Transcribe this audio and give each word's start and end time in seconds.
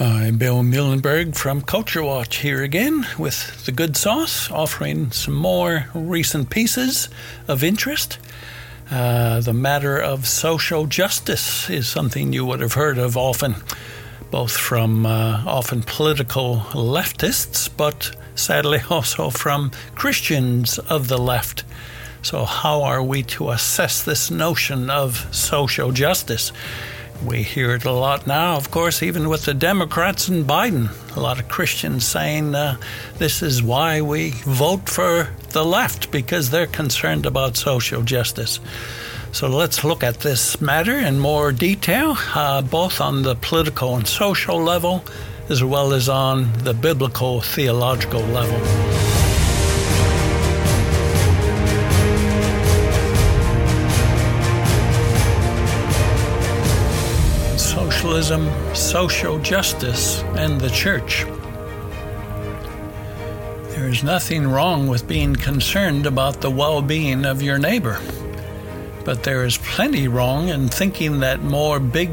I'm 0.00 0.38
Bill 0.38 0.62
Muehlenberg 0.62 1.34
from 1.34 1.60
Culture 1.60 2.04
Watch 2.04 2.36
here 2.36 2.62
again 2.62 3.04
with 3.18 3.64
the 3.66 3.72
good 3.72 3.96
sauce, 3.96 4.48
offering 4.48 5.10
some 5.10 5.34
more 5.34 5.86
recent 5.92 6.50
pieces 6.50 7.08
of 7.48 7.64
interest. 7.64 8.16
Uh, 8.92 9.40
the 9.40 9.52
matter 9.52 9.98
of 9.98 10.28
social 10.28 10.86
justice 10.86 11.68
is 11.68 11.88
something 11.88 12.32
you 12.32 12.46
would 12.46 12.60
have 12.60 12.74
heard 12.74 12.96
of 12.96 13.16
often, 13.16 13.56
both 14.30 14.56
from 14.56 15.04
uh, 15.04 15.42
often 15.44 15.82
political 15.82 16.58
leftists, 16.74 17.68
but 17.76 18.16
sadly 18.36 18.78
also 18.90 19.30
from 19.30 19.72
Christians 19.96 20.78
of 20.78 21.08
the 21.08 21.18
left. 21.18 21.64
So, 22.22 22.44
how 22.44 22.84
are 22.84 23.02
we 23.02 23.24
to 23.24 23.50
assess 23.50 24.04
this 24.04 24.30
notion 24.30 24.90
of 24.90 25.26
social 25.34 25.90
justice? 25.90 26.52
We 27.24 27.42
hear 27.42 27.74
it 27.74 27.84
a 27.84 27.92
lot 27.92 28.28
now, 28.28 28.56
of 28.56 28.70
course, 28.70 29.02
even 29.02 29.28
with 29.28 29.44
the 29.44 29.54
Democrats 29.54 30.28
and 30.28 30.46
Biden. 30.46 30.88
A 31.16 31.20
lot 31.20 31.40
of 31.40 31.48
Christians 31.48 32.06
saying 32.06 32.54
uh, 32.54 32.76
this 33.16 33.42
is 33.42 33.60
why 33.60 34.00
we 34.00 34.30
vote 34.30 34.88
for 34.88 35.30
the 35.50 35.64
left 35.64 36.12
because 36.12 36.50
they're 36.50 36.68
concerned 36.68 37.26
about 37.26 37.56
social 37.56 38.02
justice. 38.02 38.60
So 39.32 39.48
let's 39.48 39.82
look 39.82 40.04
at 40.04 40.20
this 40.20 40.60
matter 40.60 40.96
in 40.96 41.18
more 41.18 41.50
detail, 41.50 42.16
uh, 42.34 42.62
both 42.62 43.00
on 43.00 43.22
the 43.22 43.34
political 43.34 43.96
and 43.96 44.06
social 44.06 44.60
level, 44.60 45.04
as 45.48 45.62
well 45.62 45.92
as 45.92 46.08
on 46.08 46.52
the 46.58 46.72
biblical 46.72 47.40
theological 47.40 48.20
level. 48.20 49.17
Socialism, 58.08 58.74
social 58.74 59.38
justice, 59.40 60.22
and 60.38 60.58
the 60.58 60.70
church. 60.70 61.26
There 63.74 63.86
is 63.86 64.02
nothing 64.02 64.48
wrong 64.48 64.88
with 64.88 65.06
being 65.06 65.36
concerned 65.36 66.06
about 66.06 66.40
the 66.40 66.50
well 66.50 66.80
being 66.80 67.26
of 67.26 67.42
your 67.42 67.58
neighbor, 67.58 68.00
but 69.04 69.24
there 69.24 69.44
is 69.44 69.58
plenty 69.58 70.08
wrong 70.08 70.48
in 70.48 70.68
thinking 70.68 71.20
that 71.20 71.42
more 71.42 71.78
big 71.78 72.10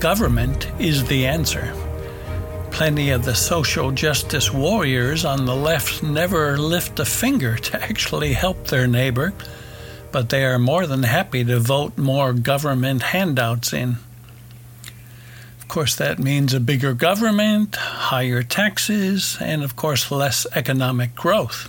government 0.00 0.70
is 0.78 1.06
the 1.06 1.24
answer. 1.26 1.72
Plenty 2.70 3.08
of 3.08 3.24
the 3.24 3.34
social 3.34 3.92
justice 3.92 4.52
warriors 4.52 5.24
on 5.24 5.46
the 5.46 5.56
left 5.56 6.02
never 6.02 6.58
lift 6.58 7.00
a 7.00 7.06
finger 7.06 7.56
to 7.68 7.82
actually 7.82 8.34
help 8.34 8.66
their 8.66 8.86
neighbor, 8.86 9.32
but 10.12 10.28
they 10.28 10.44
are 10.44 10.58
more 10.58 10.86
than 10.86 11.04
happy 11.04 11.42
to 11.42 11.58
vote 11.58 11.96
more 11.96 12.34
government 12.34 13.00
handouts 13.00 13.72
in. 13.72 13.96
Of 15.76 15.80
course, 15.80 15.96
that 15.96 16.18
means 16.18 16.54
a 16.54 16.58
bigger 16.58 16.94
government, 16.94 17.76
higher 17.76 18.42
taxes, 18.42 19.36
and 19.42 19.62
of 19.62 19.76
course, 19.76 20.10
less 20.10 20.46
economic 20.54 21.14
growth. 21.14 21.68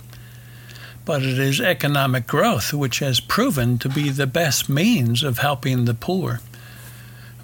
But 1.04 1.22
it 1.22 1.38
is 1.38 1.60
economic 1.60 2.26
growth 2.26 2.72
which 2.72 3.00
has 3.00 3.20
proven 3.20 3.76
to 3.80 3.88
be 3.90 4.08
the 4.08 4.26
best 4.26 4.66
means 4.66 5.22
of 5.22 5.40
helping 5.40 5.84
the 5.84 5.92
poor. 5.92 6.40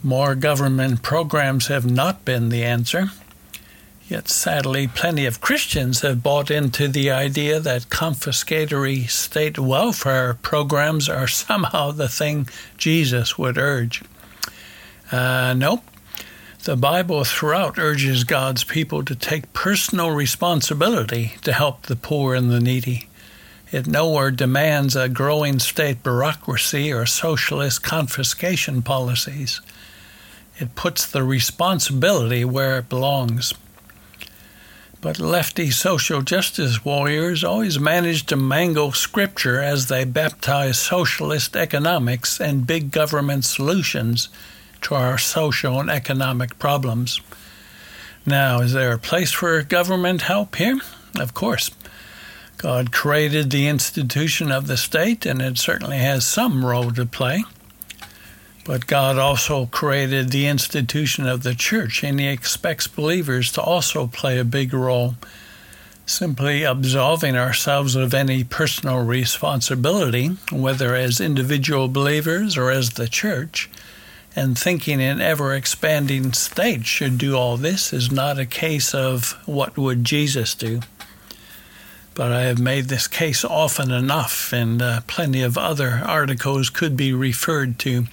More 0.03 0.35
government 0.35 1.03
programs 1.03 1.67
have 1.67 1.85
not 1.85 2.25
been 2.25 2.49
the 2.49 2.65
answer. 2.65 3.11
Yet 4.09 4.31
sadly, 4.31 4.89
plenty 4.89 5.27
of 5.27 5.43
Christians 5.43 6.01
have 6.01 6.23
bought 6.23 6.51
into 6.51 6.89
the 6.89 7.11
idea 7.11 7.61
that 7.61 7.91
confiscatory 7.91 9.07
state 9.11 9.59
welfare 9.59 10.33
programs 10.33 11.11
are 11.11 11.29
somehow 11.45 11.91
the 11.91 12.09
thing 12.09 12.49
Jesus 12.79 13.37
would 13.37 13.59
urge. 13.59 14.03
Uh, 15.13 15.53
nope, 15.55 15.85
the 16.65 16.77
Bible 16.77 17.25
throughout 17.25 17.79
urges 17.79 18.25
God's 18.25 18.65
people 18.65 19.05
to 19.05 19.15
take 19.15 19.53
personal 19.53 20.13
responsibility 20.13 21.35
to 21.43 21.53
help 21.53 21.83
the 21.83 21.97
poor 21.97 22.35
and 22.35 22.51
the 22.51 22.61
needy. 22.61 23.07
It 23.71 23.87
nowhere 23.87 24.31
demands 24.31 24.97
a 24.97 25.11
growing 25.11 25.59
state 25.59 26.03
bureaucracy 26.03 26.91
or 26.91 27.05
socialist 27.05 27.83
confiscation 27.83 28.81
policies. 28.81 29.61
It 30.59 30.75
puts 30.75 31.07
the 31.07 31.23
responsibility 31.23 32.47
where 32.47 32.79
it 32.79 32.89
belongs. 32.89 33.53
But 35.03 35.19
lefty 35.19 35.71
social 35.71 36.23
justice 36.23 36.83
warriors 36.83 37.45
always 37.45 37.79
manage 37.79 38.25
to 38.27 38.37
mangle 38.37 38.93
scripture 38.93 39.61
as 39.61 39.89
they 39.89 40.05
baptize 40.05 40.79
socialist 40.79 41.57
economics 41.57 42.41
and 42.41 42.67
big 42.67 42.91
government 42.91 43.45
solutions 43.45 44.31
to 44.85 44.95
our 44.95 45.19
social 45.19 45.81
and 45.81 45.91
economic 45.91 46.59
problems. 46.59 47.21
Now, 48.27 48.61
is 48.61 48.73
there 48.73 48.93
a 48.93 48.99
place 48.99 49.33
for 49.33 49.63
government 49.63 50.23
help 50.23 50.57
here? 50.57 50.81
Of 51.19 51.35
course. 51.35 51.71
God 52.57 52.93
created 52.93 53.51
the 53.51 53.67
institution 53.67 54.51
of 54.51 54.67
the 54.67 54.77
state, 54.77 55.27
and 55.27 55.43
it 55.43 55.59
certainly 55.59 55.99
has 55.99 56.27
some 56.27 56.65
role 56.65 56.91
to 56.93 57.05
play. 57.05 57.45
But 58.65 58.87
God 58.87 59.19
also 59.19 59.67
created 59.67 60.31
the 60.31 60.47
institution 60.47 61.27
of 61.27 61.43
the 61.43 61.55
church, 61.55 62.03
and 62.03 62.19
He 62.19 62.29
expects 62.29 62.87
believers 62.87 63.53
to 63.53 63.63
also 63.63 64.07
play 64.07 64.39
a 64.39 64.45
big 64.45 64.73
role. 64.73 65.17
Simply 66.07 66.65
absolving 66.65 67.37
ourselves 67.37 67.97
of 67.97 68.15
any 68.15 68.45
personal 68.45 69.05
responsibility, 69.05 70.29
whether 70.51 70.95
as 70.95 71.21
individual 71.21 71.89
believers 71.89 72.57
or 72.57 72.71
as 72.71 72.91
the 72.91 73.09
church, 73.09 73.69
and 74.37 74.59
thinking 74.59 75.01
in 75.01 75.21
ever 75.21 75.55
expanding 75.55 76.33
states 76.33 76.87
should 76.87 77.19
do 77.19 77.37
all 77.37 77.57
this 77.57 77.93
is 77.93 78.11
not 78.11 78.39
a 78.39 78.47
case 78.47 78.95
of 78.95 79.41
what 79.47 79.77
would 79.77 80.05
Jesus 80.05 80.55
do. 80.55 80.81
But 82.15 82.33
I 82.33 82.43
have 82.43 82.59
made 82.59 82.87
this 82.87 83.09
case 83.09 83.45
often 83.45 83.91
enough, 83.91 84.53
and 84.53 84.81
uh, 84.81 85.01
plenty 85.07 85.43
of 85.43 85.59
other 85.59 86.03
articles 86.05 86.71
could 86.71 86.97
be 86.97 87.13
referred 87.13 87.79
to. 87.81 88.07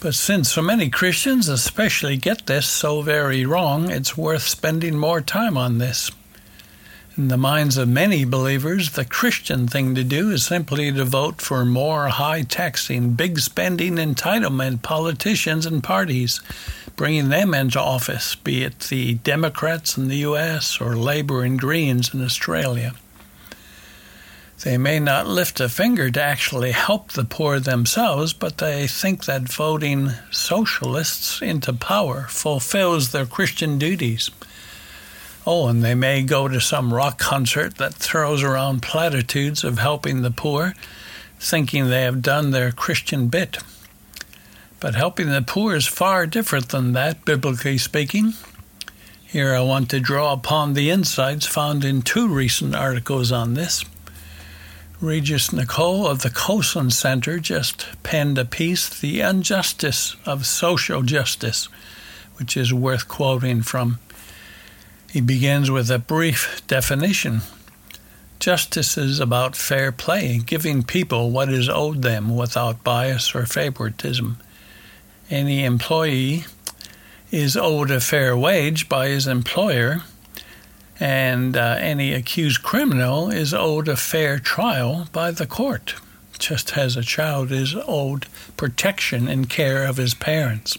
But 0.00 0.14
since 0.14 0.52
so 0.52 0.62
many 0.62 0.88
Christians, 0.88 1.48
especially, 1.48 2.16
get 2.16 2.46
this 2.46 2.66
so 2.66 3.02
very 3.02 3.44
wrong, 3.44 3.90
it's 3.90 4.16
worth 4.16 4.42
spending 4.42 4.98
more 4.98 5.20
time 5.20 5.56
on 5.58 5.78
this. 5.78 6.10
In 7.16 7.26
the 7.26 7.36
minds 7.36 7.76
of 7.76 7.88
many 7.88 8.24
believers, 8.24 8.92
the 8.92 9.04
Christian 9.04 9.66
thing 9.66 9.96
to 9.96 10.04
do 10.04 10.30
is 10.30 10.46
simply 10.46 10.92
to 10.92 11.04
vote 11.04 11.40
for 11.40 11.64
more 11.64 12.06
high 12.06 12.42
taxing, 12.42 13.14
big 13.14 13.40
spending 13.40 13.96
entitlement 13.96 14.82
politicians 14.82 15.66
and 15.66 15.82
parties, 15.82 16.40
bringing 16.94 17.28
them 17.28 17.52
into 17.52 17.80
office, 17.80 18.36
be 18.36 18.62
it 18.62 18.78
the 18.78 19.14
Democrats 19.14 19.98
in 19.98 20.06
the 20.06 20.18
U.S. 20.18 20.80
or 20.80 20.94
Labour 20.96 21.42
and 21.42 21.58
Greens 21.58 22.14
in 22.14 22.24
Australia. 22.24 22.94
They 24.62 24.78
may 24.78 25.00
not 25.00 25.26
lift 25.26 25.58
a 25.58 25.68
finger 25.68 26.10
to 26.12 26.22
actually 26.22 26.70
help 26.70 27.12
the 27.12 27.24
poor 27.24 27.58
themselves, 27.58 28.32
but 28.32 28.58
they 28.58 28.86
think 28.86 29.24
that 29.24 29.52
voting 29.52 30.10
socialists 30.30 31.42
into 31.42 31.72
power 31.72 32.26
fulfills 32.28 33.10
their 33.10 33.26
Christian 33.26 33.78
duties. 33.78 34.30
Oh, 35.46 35.68
and 35.68 35.82
they 35.82 35.94
may 35.94 36.22
go 36.22 36.48
to 36.48 36.60
some 36.60 36.92
rock 36.92 37.18
concert 37.18 37.76
that 37.78 37.94
throws 37.94 38.42
around 38.42 38.82
platitudes 38.82 39.64
of 39.64 39.78
helping 39.78 40.22
the 40.22 40.30
poor, 40.30 40.74
thinking 41.38 41.88
they 41.88 42.02
have 42.02 42.20
done 42.20 42.50
their 42.50 42.72
Christian 42.72 43.28
bit. 43.28 43.58
But 44.80 44.94
helping 44.94 45.30
the 45.30 45.42
poor 45.42 45.74
is 45.74 45.86
far 45.86 46.26
different 46.26 46.68
than 46.68 46.92
that, 46.92 47.24
biblically 47.24 47.78
speaking. 47.78 48.34
Here 49.26 49.54
I 49.54 49.60
want 49.60 49.88
to 49.90 50.00
draw 50.00 50.32
upon 50.32 50.74
the 50.74 50.90
insights 50.90 51.46
found 51.46 51.84
in 51.84 52.02
two 52.02 52.28
recent 52.28 52.74
articles 52.74 53.30
on 53.32 53.54
this. 53.54 53.84
Regis 55.00 55.48
Nicoll 55.48 56.06
of 56.06 56.20
the 56.20 56.30
Colson 56.30 56.90
Center 56.90 57.38
just 57.38 57.86
penned 58.02 58.36
a 58.36 58.44
piece, 58.44 58.88
The 58.88 59.20
Injustice 59.20 60.16
of 60.26 60.44
Social 60.44 61.02
Justice, 61.02 61.68
which 62.36 62.54
is 62.56 62.74
worth 62.74 63.08
quoting 63.08 63.62
from. 63.62 63.98
He 65.10 65.20
begins 65.20 65.72
with 65.72 65.90
a 65.90 65.98
brief 65.98 66.62
definition. 66.68 67.40
Justice 68.38 68.96
is 68.96 69.18
about 69.18 69.56
fair 69.56 69.90
play, 69.90 70.38
giving 70.38 70.84
people 70.84 71.32
what 71.32 71.48
is 71.48 71.68
owed 71.68 72.02
them 72.02 72.36
without 72.36 72.84
bias 72.84 73.34
or 73.34 73.44
favoritism. 73.44 74.38
Any 75.28 75.64
employee 75.64 76.44
is 77.32 77.56
owed 77.56 77.90
a 77.90 78.00
fair 78.00 78.36
wage 78.36 78.88
by 78.88 79.08
his 79.08 79.26
employer, 79.26 80.02
and 81.00 81.56
uh, 81.56 81.76
any 81.80 82.12
accused 82.12 82.62
criminal 82.62 83.30
is 83.30 83.52
owed 83.52 83.88
a 83.88 83.96
fair 83.96 84.38
trial 84.38 85.08
by 85.10 85.32
the 85.32 85.46
court, 85.46 85.96
just 86.38 86.78
as 86.78 86.96
a 86.96 87.02
child 87.02 87.50
is 87.50 87.74
owed 87.88 88.26
protection 88.56 89.26
and 89.26 89.50
care 89.50 89.84
of 89.84 89.96
his 89.96 90.14
parents. 90.14 90.78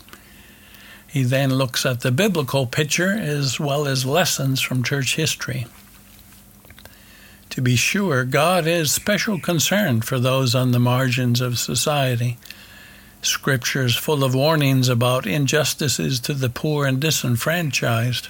He 1.12 1.24
then 1.24 1.54
looks 1.54 1.86
at 1.86 2.02
the 2.02 2.12
biblical 2.12 2.66
picture 2.66 3.12
as 3.12 3.60
well 3.60 3.86
as 3.86 4.06
lessons 4.06 4.62
from 4.62 4.82
church 4.82 5.18
history. 5.18 5.68
To 7.50 7.62
be 7.62 7.76
sure, 7.76 8.24
God 8.24 8.66
is 8.66 8.94
special 8.94 9.38
concern 9.38 10.00
for 10.02 10.20
those 10.20 10.56
on 10.56 10.72
the 10.72 10.80
margins 10.80 11.42
of 11.42 11.60
society. 11.60 12.38
Scriptures 13.22 13.94
full 13.94 14.24
of 14.24 14.34
warnings 14.34 14.88
about 14.88 15.28
injustices 15.28 16.22
to 16.22 16.34
the 16.34 16.50
poor 16.50 16.86
and 16.86 17.02
disenfranchised. 17.02 18.30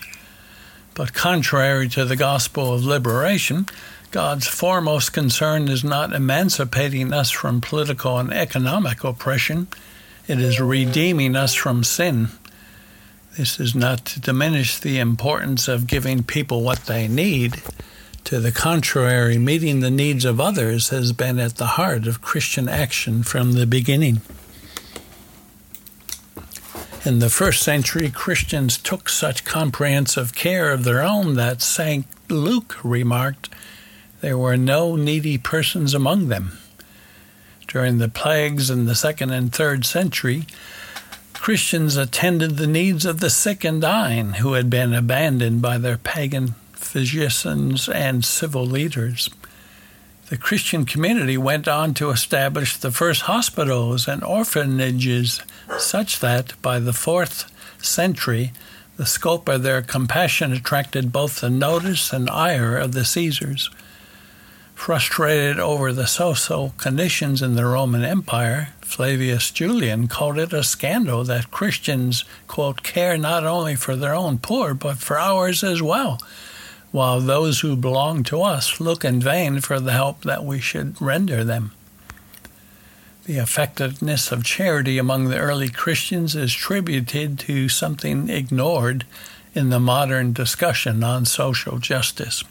But 0.95 1.13
contrary 1.13 1.87
to 1.89 2.03
the 2.03 2.15
gospel 2.15 2.73
of 2.73 2.83
liberation, 2.83 3.67
God's 4.09 4.47
foremost 4.47 5.13
concern 5.13 5.67
is 5.67 5.83
not 5.83 6.13
emancipating 6.13 7.13
us 7.13 7.29
from 7.29 7.61
political 7.61 8.17
and 8.17 8.33
economic 8.33 9.03
oppression, 9.03 9.67
it 10.27 10.39
is 10.39 10.59
redeeming 10.59 11.35
us 11.35 11.53
from 11.53 11.83
sin. 11.83 12.29
This 13.37 13.61
is 13.61 13.73
not 13.73 14.05
to 14.07 14.19
diminish 14.19 14.77
the 14.77 14.99
importance 14.99 15.69
of 15.69 15.87
giving 15.87 16.23
people 16.23 16.63
what 16.63 16.85
they 16.85 17.07
need. 17.07 17.61
To 18.25 18.41
the 18.41 18.51
contrary, 18.51 19.37
meeting 19.37 19.79
the 19.79 19.89
needs 19.89 20.25
of 20.25 20.41
others 20.41 20.89
has 20.89 21.13
been 21.13 21.39
at 21.39 21.55
the 21.55 21.65
heart 21.65 22.07
of 22.07 22.21
Christian 22.21 22.67
action 22.67 23.23
from 23.23 23.53
the 23.53 23.65
beginning. 23.65 24.21
In 27.05 27.19
the 27.19 27.29
first 27.29 27.63
century, 27.63 28.11
Christians 28.11 28.77
took 28.77 29.07
such 29.07 29.45
comprehensive 29.45 30.35
care 30.35 30.69
of 30.69 30.83
their 30.83 31.01
own 31.01 31.35
that 31.35 31.61
St. 31.61 32.05
Luke 32.29 32.77
remarked, 32.83 33.49
there 34.19 34.37
were 34.37 34.57
no 34.57 34.95
needy 34.95 35.37
persons 35.37 35.93
among 35.93 36.27
them. 36.27 36.59
During 37.67 37.97
the 37.97 38.09
plagues 38.09 38.69
in 38.69 38.85
the 38.85 38.93
second 38.93 39.31
and 39.31 39.51
third 39.51 39.85
century, 39.85 40.45
Christians 41.41 41.97
attended 41.97 42.57
the 42.57 42.67
needs 42.67 43.03
of 43.03 43.19
the 43.19 43.31
sick 43.31 43.63
and 43.63 43.81
dying 43.81 44.33
who 44.33 44.53
had 44.53 44.69
been 44.69 44.93
abandoned 44.93 45.59
by 45.59 45.79
their 45.79 45.97
pagan 45.97 46.53
physicians 46.73 47.89
and 47.89 48.23
civil 48.23 48.63
leaders. 48.63 49.27
The 50.29 50.37
Christian 50.37 50.85
community 50.85 51.39
went 51.39 51.67
on 51.67 51.95
to 51.95 52.11
establish 52.11 52.77
the 52.77 52.91
first 52.91 53.21
hospitals 53.21 54.07
and 54.07 54.23
orphanages, 54.23 55.41
such 55.79 56.19
that 56.19 56.53
by 56.61 56.77
the 56.77 56.93
fourth 56.93 57.51
century, 57.83 58.51
the 58.97 59.07
scope 59.07 59.49
of 59.49 59.63
their 59.63 59.81
compassion 59.81 60.53
attracted 60.53 61.11
both 61.11 61.41
the 61.41 61.49
notice 61.49 62.13
and 62.13 62.29
ire 62.29 62.77
of 62.77 62.91
the 62.91 63.03
Caesars. 63.03 63.71
Frustrated 64.81 65.59
over 65.59 65.93
the 65.93 66.07
social 66.07 66.73
conditions 66.77 67.43
in 67.43 67.53
the 67.53 67.67
Roman 67.67 68.03
Empire, 68.03 68.69
Flavius 68.81 69.51
Julian 69.51 70.07
called 70.07 70.39
it 70.39 70.53
a 70.53 70.63
scandal 70.63 71.23
that 71.25 71.51
Christians, 71.51 72.25
quote, 72.47 72.81
care 72.81 73.15
not 73.15 73.45
only 73.45 73.75
for 73.75 73.95
their 73.95 74.15
own 74.15 74.39
poor, 74.39 74.73
but 74.73 74.97
for 74.97 75.19
ours 75.19 75.63
as 75.63 75.83
well, 75.83 76.19
while 76.91 77.21
those 77.21 77.59
who 77.59 77.75
belong 77.75 78.23
to 78.23 78.41
us 78.41 78.79
look 78.79 79.05
in 79.05 79.19
vain 79.19 79.61
for 79.61 79.79
the 79.79 79.91
help 79.91 80.23
that 80.23 80.43
we 80.43 80.59
should 80.59 80.99
render 80.99 81.43
them. 81.43 81.73
The 83.25 83.37
effectiveness 83.37 84.31
of 84.31 84.43
charity 84.43 84.97
among 84.97 85.25
the 85.25 85.37
early 85.37 85.69
Christians 85.69 86.35
is 86.35 86.55
attributed 86.55 87.37
to 87.37 87.69
something 87.69 88.29
ignored 88.29 89.05
in 89.53 89.69
the 89.69 89.79
modern 89.79 90.33
discussion 90.33 91.03
on 91.03 91.25
social 91.25 91.77
justice. 91.77 92.43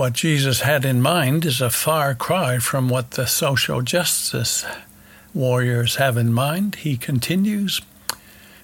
What 0.00 0.14
Jesus 0.14 0.62
had 0.62 0.86
in 0.86 1.02
mind 1.02 1.44
is 1.44 1.60
a 1.60 1.68
far 1.68 2.14
cry 2.14 2.58
from 2.58 2.88
what 2.88 3.10
the 3.10 3.26
social 3.26 3.82
justice 3.82 4.64
warriors 5.34 5.96
have 5.96 6.16
in 6.16 6.32
mind. 6.32 6.76
He 6.76 6.96
continues 6.96 7.82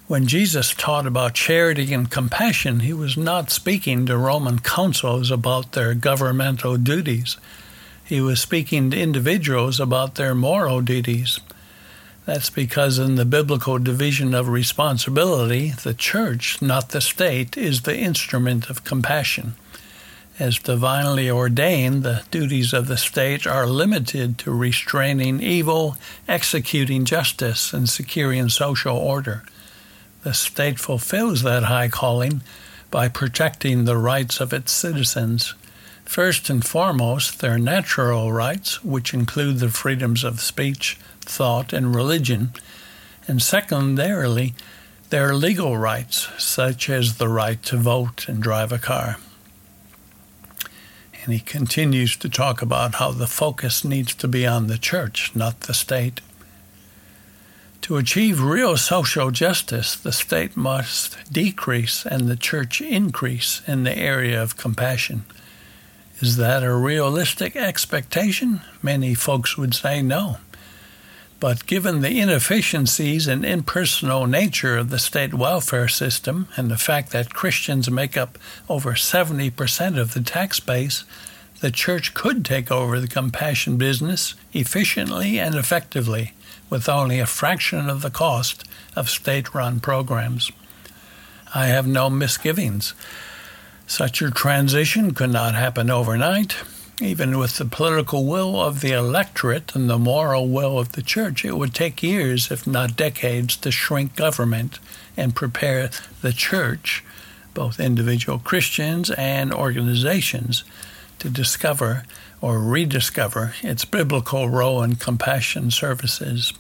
When 0.06 0.26
Jesus 0.26 0.72
taught 0.72 1.06
about 1.06 1.34
charity 1.34 1.92
and 1.92 2.10
compassion, 2.10 2.80
he 2.80 2.94
was 2.94 3.18
not 3.18 3.50
speaking 3.50 4.06
to 4.06 4.16
Roman 4.16 4.60
consuls 4.60 5.30
about 5.30 5.72
their 5.72 5.92
governmental 5.92 6.78
duties. 6.78 7.36
He 8.02 8.22
was 8.22 8.40
speaking 8.40 8.90
to 8.92 8.98
individuals 8.98 9.78
about 9.78 10.14
their 10.14 10.34
moral 10.34 10.80
duties. 10.80 11.38
That's 12.24 12.48
because 12.48 12.98
in 12.98 13.16
the 13.16 13.26
biblical 13.26 13.78
division 13.78 14.32
of 14.32 14.48
responsibility, 14.48 15.74
the 15.82 15.92
church, 15.92 16.62
not 16.62 16.88
the 16.88 17.02
state, 17.02 17.58
is 17.58 17.82
the 17.82 17.98
instrument 17.98 18.70
of 18.70 18.84
compassion. 18.84 19.54
As 20.38 20.58
divinely 20.58 21.30
ordained, 21.30 22.02
the 22.02 22.22
duties 22.30 22.74
of 22.74 22.88
the 22.88 22.98
state 22.98 23.46
are 23.46 23.66
limited 23.66 24.36
to 24.38 24.50
restraining 24.50 25.40
evil, 25.40 25.96
executing 26.28 27.06
justice, 27.06 27.72
and 27.72 27.88
securing 27.88 28.50
social 28.50 28.98
order. 28.98 29.44
The 30.24 30.34
state 30.34 30.78
fulfills 30.78 31.42
that 31.42 31.64
high 31.64 31.88
calling 31.88 32.42
by 32.90 33.08
protecting 33.08 33.84
the 33.84 33.96
rights 33.96 34.38
of 34.38 34.52
its 34.52 34.72
citizens. 34.72 35.54
First 36.04 36.50
and 36.50 36.62
foremost, 36.62 37.40
their 37.40 37.58
natural 37.58 38.30
rights, 38.30 38.84
which 38.84 39.14
include 39.14 39.58
the 39.58 39.70
freedoms 39.70 40.22
of 40.22 40.42
speech, 40.42 40.98
thought, 41.22 41.72
and 41.72 41.94
religion, 41.94 42.52
and 43.26 43.40
secondarily, 43.40 44.54
their 45.08 45.34
legal 45.34 45.78
rights, 45.78 46.28
such 46.36 46.90
as 46.90 47.16
the 47.16 47.28
right 47.28 47.62
to 47.62 47.78
vote 47.78 48.28
and 48.28 48.42
drive 48.42 48.70
a 48.70 48.78
car. 48.78 49.16
And 51.26 51.34
he 51.34 51.40
continues 51.40 52.17
to 52.19 52.28
talk 52.28 52.62
about 52.62 52.94
how 52.94 53.11
the 53.11 53.26
focus 53.26 53.84
needs 53.84 54.14
to 54.14 54.28
be 54.28 54.46
on 54.46 54.69
the 54.69 54.78
church, 54.78 55.34
not 55.34 55.62
the 55.62 55.75
state. 55.75 56.20
To 57.82 57.96
achieve 57.96 58.40
real 58.40 58.76
social 58.76 59.32
justice, 59.32 59.96
the 59.96 60.12
state 60.12 60.56
must 60.56 61.19
decrease 61.32 62.06
and 62.06 62.28
the 62.28 62.37
church 62.37 62.81
increase 62.81 63.61
in 63.67 63.82
the 63.82 63.99
area 63.99 64.40
of 64.40 64.56
compassion. 64.56 65.25
Is 66.20 66.37
that 66.37 66.62
a 66.62 66.73
realistic 66.73 67.56
expectation? 67.56 68.61
Many 68.81 69.14
folks 69.14 69.58
would 69.58 69.75
say 69.75 70.02
no. 70.02 70.37
But 71.38 71.66
given 71.66 72.00
the 72.00 72.18
inefficiencies 72.18 73.26
and 73.26 73.44
impersonal 73.44 74.26
nature 74.26 74.78
of 74.78 74.88
the 74.88 74.98
state 74.98 75.34
welfare 75.34 75.88
system 75.88 76.48
and 76.56 76.70
the 76.70 76.78
fact 76.78 77.12
that 77.12 77.34
Christians 77.34 77.90
make 77.90 78.16
up 78.16 78.38
over 78.68 78.92
70% 78.92 79.98
of 79.98 80.14
the 80.14 80.22
tax 80.22 80.60
base, 80.60 81.04
the 81.60 81.70
church 81.70 82.14
could 82.14 82.44
take 82.44 82.70
over 82.70 83.00
the 83.00 83.08
compassion 83.08 83.76
business 83.76 84.34
efficiently 84.52 85.38
and 85.38 85.54
effectively 85.54 86.32
with 86.70 86.88
only 86.88 87.18
a 87.18 87.26
fraction 87.26 87.88
of 87.90 88.02
the 88.02 88.10
cost 88.10 88.64
of 88.94 89.10
state 89.10 89.54
run 89.54 89.80
programs. 89.80 90.50
I 91.54 91.66
have 91.66 91.86
no 91.86 92.10
misgivings. 92.10 92.94
Such 93.86 94.20
a 94.20 94.30
transition 94.30 95.14
could 95.14 95.30
not 95.30 95.54
happen 95.54 95.90
overnight. 95.90 96.56
Even 97.00 97.38
with 97.38 97.58
the 97.58 97.66
political 97.66 98.25
will 98.25 98.58
of 98.58 98.81
the 98.81 98.93
electorate 98.93 99.75
and 99.75 99.88
the 99.88 99.98
moral 99.98 100.48
will 100.48 100.78
of 100.78 100.93
the 100.93 101.02
church, 101.02 101.44
it 101.44 101.56
would 101.56 101.75
take 101.75 102.02
years, 102.02 102.50
if 102.50 102.66
not 102.66 102.96
decades, 102.96 103.54
to 103.56 103.70
shrink 103.70 104.16
government 104.16 104.78
and 105.14 105.34
prepare 105.34 105.90
the 106.22 106.32
church, 106.32 107.05
both 107.53 107.79
individual 107.79 108.38
Christians 108.38 109.10
and 109.10 109.53
organizations, 109.53 110.65
to 111.19 111.29
discover 111.29 112.05
or 112.41 112.60
rediscover 112.60 113.55
its 113.62 113.84
biblical 113.84 114.48
role 114.48 114.82
in 114.82 114.96
compassion 114.96 115.70
services. 115.70 116.55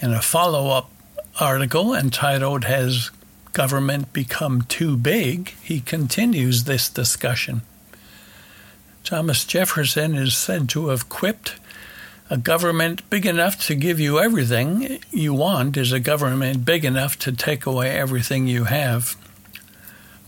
In 0.00 0.12
a 0.12 0.22
follow 0.22 0.70
up 0.70 0.90
article 1.38 1.94
entitled 1.94 2.64
Has 2.64 3.10
Government 3.52 4.12
Become 4.12 4.62
Too 4.62 4.96
Big? 4.96 5.50
he 5.62 5.80
continues 5.80 6.64
this 6.64 6.88
discussion. 6.88 7.62
Thomas 9.08 9.46
Jefferson 9.46 10.14
is 10.14 10.36
said 10.36 10.68
to 10.68 10.88
have 10.88 11.08
quipped, 11.08 11.54
A 12.28 12.36
government 12.36 13.08
big 13.08 13.24
enough 13.24 13.58
to 13.64 13.74
give 13.74 13.98
you 13.98 14.18
everything 14.18 14.98
you 15.10 15.32
want 15.32 15.78
is 15.78 15.92
a 15.92 15.98
government 15.98 16.66
big 16.66 16.84
enough 16.84 17.18
to 17.20 17.32
take 17.32 17.64
away 17.64 17.88
everything 17.92 18.46
you 18.46 18.64
have. 18.64 19.16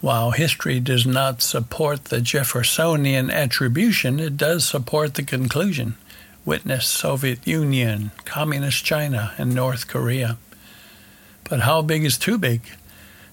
While 0.01 0.31
history 0.31 0.81
does 0.81 1.05
not 1.05 1.43
support 1.43 2.07
the 2.07 2.23
Jeffersonian 2.23 3.31
attribution, 3.31 4.19
it 4.19 4.39
does 4.39 4.65
support 4.65 5.13
the 5.13 5.25
conclusion. 5.25 5.97
Witness 6.47 6.87
Soviet 6.87 7.47
Union, 7.47 8.13
Communist 8.25 8.83
China, 8.83 9.35
and 9.37 9.55
North 9.55 9.89
Korea. 9.89 10.39
But 11.45 11.61
how 11.61 11.83
big 11.83 12.03
is 12.03 12.17
too 12.17 12.39
big? 12.39 12.63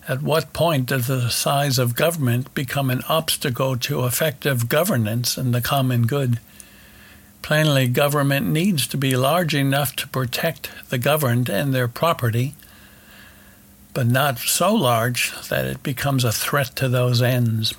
At 0.09 0.21
what 0.21 0.53
point 0.53 0.85
does 0.85 1.07
the 1.07 1.29
size 1.29 1.77
of 1.77 1.93
government 1.93 2.53
become 2.53 2.89
an 2.89 3.01
obstacle 3.09 3.75
to 3.79 4.05
effective 4.05 4.69
governance 4.69 5.37
and 5.37 5.53
the 5.53 5.59
common 5.59 6.07
good? 6.07 6.39
Plainly, 7.41 7.89
government 7.89 8.47
needs 8.47 8.87
to 8.87 8.97
be 8.97 9.17
large 9.17 9.53
enough 9.53 9.97
to 9.97 10.07
protect 10.07 10.69
the 10.89 10.97
governed 10.97 11.49
and 11.49 11.73
their 11.73 11.89
property, 11.89 12.55
but 13.93 14.07
not 14.07 14.39
so 14.39 14.73
large 14.73 15.33
that 15.49 15.65
it 15.65 15.83
becomes 15.83 16.23
a 16.23 16.31
threat 16.31 16.73
to 16.77 16.87
those 16.87 17.21
ends. 17.21 17.73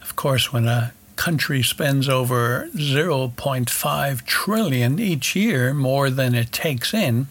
Of 0.00 0.16
course, 0.16 0.54
when 0.54 0.66
a 0.66 0.94
country 1.16 1.62
spends 1.62 2.08
over 2.08 2.70
0.5 2.74 4.24
trillion 4.24 4.98
each 4.98 5.36
year 5.36 5.74
more 5.74 6.08
than 6.08 6.34
it 6.34 6.50
takes 6.50 6.94
in, 6.94 7.26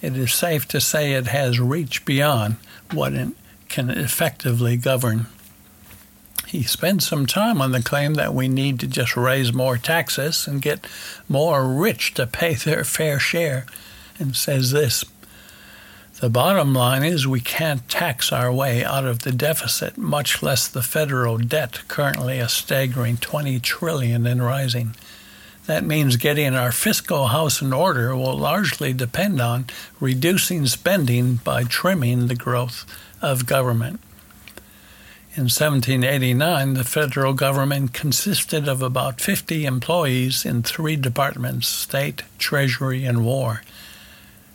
it 0.00 0.16
is 0.16 0.32
safe 0.32 0.68
to 0.68 0.80
say 0.80 1.14
it 1.14 1.26
has 1.26 1.58
reached 1.58 2.04
beyond 2.04 2.56
what 2.92 3.12
it 3.12 3.28
can 3.68 3.90
effectively 3.90 4.76
govern. 4.76 5.26
he 6.46 6.62
spends 6.62 7.08
some 7.08 7.24
time 7.24 7.62
on 7.62 7.72
the 7.72 7.82
claim 7.82 8.14
that 8.14 8.34
we 8.34 8.46
need 8.46 8.78
to 8.78 8.86
just 8.86 9.16
raise 9.16 9.52
more 9.54 9.78
taxes 9.78 10.46
and 10.46 10.60
get 10.60 10.86
more 11.28 11.66
rich 11.66 12.12
to 12.12 12.26
pay 12.26 12.54
their 12.54 12.84
fair 12.84 13.18
share, 13.18 13.64
and 14.18 14.36
says 14.36 14.70
this 14.70 15.04
The 16.20 16.28
bottom 16.28 16.74
line 16.74 17.02
is 17.02 17.26
we 17.26 17.40
can't 17.40 17.88
tax 17.88 18.30
our 18.30 18.52
way 18.52 18.84
out 18.84 19.06
of 19.06 19.20
the 19.20 19.32
deficit, 19.32 19.96
much 19.96 20.42
less 20.42 20.68
the 20.68 20.82
federal 20.82 21.38
debt, 21.38 21.80
currently 21.88 22.38
a 22.38 22.48
staggering 22.48 23.16
20 23.16 23.58
trillion 23.60 24.26
and 24.26 24.44
rising. 24.44 24.94
That 25.66 25.84
means 25.84 26.16
getting 26.16 26.54
our 26.54 26.72
fiscal 26.72 27.28
house 27.28 27.62
in 27.62 27.72
order 27.72 28.16
will 28.16 28.36
largely 28.36 28.92
depend 28.92 29.40
on 29.40 29.66
reducing 30.00 30.66
spending 30.66 31.36
by 31.36 31.62
trimming 31.64 32.26
the 32.26 32.34
growth 32.34 32.84
of 33.20 33.46
government. 33.46 34.00
In 35.34 35.44
1789, 35.44 36.74
the 36.74 36.84
federal 36.84 37.32
government 37.32 37.94
consisted 37.94 38.68
of 38.68 38.82
about 38.82 39.20
50 39.20 39.64
employees 39.64 40.44
in 40.44 40.62
three 40.62 40.96
departments 40.96 41.68
state, 41.68 42.22
treasury, 42.38 43.04
and 43.04 43.24
war. 43.24 43.62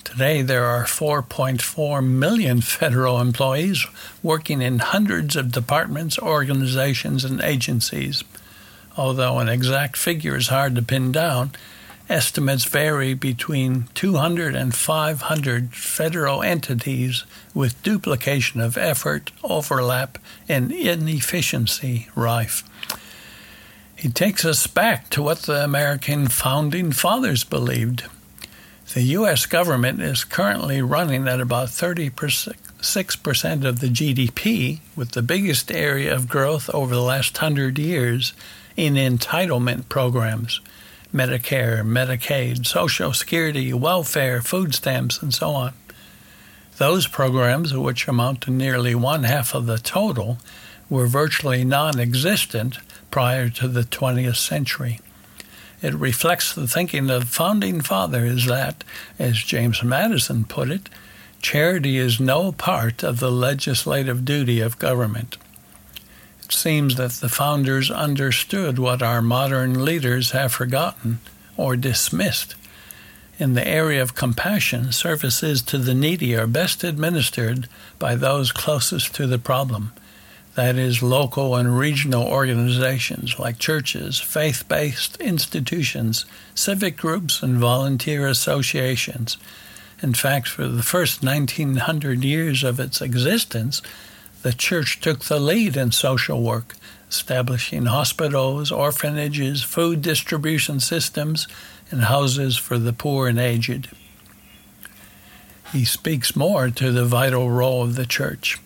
Today, 0.03 0.41
there 0.41 0.65
are 0.65 0.83
4.4 0.83 2.05
million 2.05 2.61
federal 2.79 3.19
employees 3.19 3.87
working 4.21 4.61
in 4.61 4.79
hundreds 4.79 5.35
of 5.35 5.51
departments, 5.51 6.19
organizations, 6.19 7.25
and 7.25 7.41
agencies. 7.41 8.23
Although 8.97 9.37
an 9.39 9.47
exact 9.47 9.95
figure 9.95 10.35
is 10.35 10.47
hard 10.47 10.75
to 10.75 10.81
pin 10.81 11.11
down, 11.11 11.51
Estimates 12.09 12.63
vary 12.63 13.13
between 13.13 13.89
200 13.93 14.55
and 14.55 14.73
500 14.73 15.73
federal 15.73 16.41
entities 16.41 17.25
with 17.53 17.83
duplication 17.83 18.61
of 18.61 18.77
effort, 18.77 19.31
overlap, 19.43 20.17
and 20.47 20.71
inefficiency 20.71 22.07
rife. 22.15 22.63
He 23.97 24.07
takes 24.09 24.45
us 24.45 24.67
back 24.67 25.09
to 25.09 25.21
what 25.21 25.39
the 25.39 25.63
American 25.63 26.27
founding 26.27 26.93
fathers 26.93 27.43
believed. 27.43 28.05
The 28.93 29.01
U.S. 29.01 29.45
government 29.45 30.01
is 30.01 30.23
currently 30.23 30.81
running 30.81 31.27
at 31.27 31.41
about 31.41 31.67
36% 31.67 33.65
of 33.65 33.79
the 33.81 33.89
GDP, 33.89 34.79
with 34.95 35.11
the 35.11 35.21
biggest 35.21 35.71
area 35.71 36.15
of 36.15 36.29
growth 36.29 36.69
over 36.73 36.95
the 36.95 37.01
last 37.01 37.37
hundred 37.37 37.77
years 37.77 38.31
in 38.77 38.93
entitlement 38.93 39.89
programs. 39.89 40.61
Medicare, 41.13 41.83
Medicaid, 41.83 42.65
Social 42.65 43.11
Security, 43.11 43.73
welfare, 43.73 44.41
food 44.41 44.75
stamps, 44.75 45.21
and 45.21 45.33
so 45.33 45.49
on. 45.49 45.73
Those 46.77 47.07
programs, 47.07 47.73
which 47.73 48.07
amount 48.07 48.41
to 48.41 48.51
nearly 48.51 48.93
one 48.93 49.23
half 49.23 49.55
of 49.55 49.65
the 49.65 49.79
total, 49.79 50.37
were 50.89 51.07
virtually 51.07 51.63
non 51.63 51.99
existent 51.99 52.77
prior 53.09 53.49
to 53.49 53.67
the 53.67 53.81
20th 53.81 54.35
century. 54.35 54.99
It 55.81 55.95
reflects 55.95 56.53
the 56.53 56.67
thinking 56.67 57.09
of 57.09 57.29
founding 57.29 57.81
fathers 57.81 58.45
that, 58.45 58.83
as 59.17 59.37
James 59.37 59.83
Madison 59.83 60.45
put 60.45 60.69
it, 60.69 60.89
charity 61.41 61.97
is 61.97 62.19
no 62.19 62.51
part 62.51 63.03
of 63.03 63.19
the 63.19 63.31
legislative 63.31 64.23
duty 64.23 64.59
of 64.59 64.79
government. 64.79 65.37
Seems 66.49 66.95
that 66.95 67.11
the 67.11 67.29
founders 67.29 67.91
understood 67.91 68.79
what 68.79 69.01
our 69.01 69.21
modern 69.21 69.83
leaders 69.83 70.31
have 70.31 70.53
forgotten 70.53 71.19
or 71.57 71.75
dismissed. 71.75 72.55
In 73.39 73.53
the 73.53 73.67
area 73.67 74.01
of 74.01 74.15
compassion, 74.15 74.91
services 74.91 75.61
to 75.63 75.77
the 75.77 75.93
needy 75.93 76.35
are 76.35 76.47
best 76.47 76.83
administered 76.83 77.67
by 77.99 78.15
those 78.15 78.51
closest 78.51 79.13
to 79.15 79.27
the 79.27 79.37
problem. 79.37 79.91
That 80.55 80.75
is, 80.75 81.03
local 81.03 81.55
and 81.55 81.77
regional 81.77 82.25
organizations 82.25 83.37
like 83.37 83.59
churches, 83.59 84.19
faith 84.19 84.67
based 84.67 85.17
institutions, 85.17 86.25
civic 86.55 86.97
groups, 86.97 87.43
and 87.43 87.59
volunteer 87.59 88.27
associations. 88.27 89.37
In 90.01 90.15
fact, 90.15 90.47
for 90.47 90.67
the 90.67 90.81
first 90.81 91.23
1900 91.23 92.23
years 92.23 92.63
of 92.63 92.79
its 92.79 93.01
existence, 93.01 93.83
the 94.43 94.53
church 94.53 94.99
took 94.99 95.25
the 95.25 95.39
lead 95.39 95.77
in 95.77 95.91
social 95.91 96.41
work, 96.41 96.75
establishing 97.09 97.85
hospitals, 97.85 98.71
orphanages, 98.71 99.63
food 99.63 100.01
distribution 100.01 100.79
systems, 100.79 101.47
and 101.91 102.03
houses 102.03 102.57
for 102.57 102.77
the 102.77 102.93
poor 102.93 103.27
and 103.27 103.39
aged. 103.39 103.89
He 105.73 105.85
speaks 105.85 106.35
more 106.35 106.69
to 106.69 106.91
the 106.91 107.05
vital 107.05 107.49
role 107.49 107.83
of 107.83 107.95
the 107.95 108.05
church. 108.05 108.59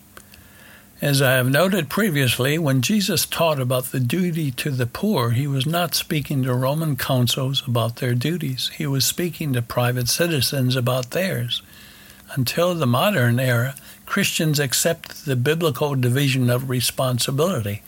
As 1.00 1.20
I 1.20 1.32
have 1.32 1.50
noted 1.50 1.88
previously, 1.88 2.58
when 2.58 2.80
Jesus 2.80 3.26
taught 3.26 3.58
about 3.58 3.86
the 3.86 3.98
duty 3.98 4.52
to 4.52 4.70
the 4.70 4.86
poor, 4.86 5.30
he 5.30 5.48
was 5.48 5.66
not 5.66 5.96
speaking 5.96 6.44
to 6.44 6.54
Roman 6.54 6.94
consuls 6.94 7.66
about 7.66 7.96
their 7.96 8.14
duties. 8.14 8.70
He 8.76 8.86
was 8.86 9.04
speaking 9.04 9.52
to 9.52 9.62
private 9.62 10.08
citizens 10.08 10.76
about 10.76 11.10
theirs. 11.10 11.60
Until 12.34 12.76
the 12.76 12.86
modern 12.86 13.40
era, 13.40 13.74
Christians 14.12 14.60
accept 14.60 15.24
the 15.24 15.36
biblical 15.36 15.94
division 15.94 16.50
of 16.50 16.68
responsibility, 16.68 17.80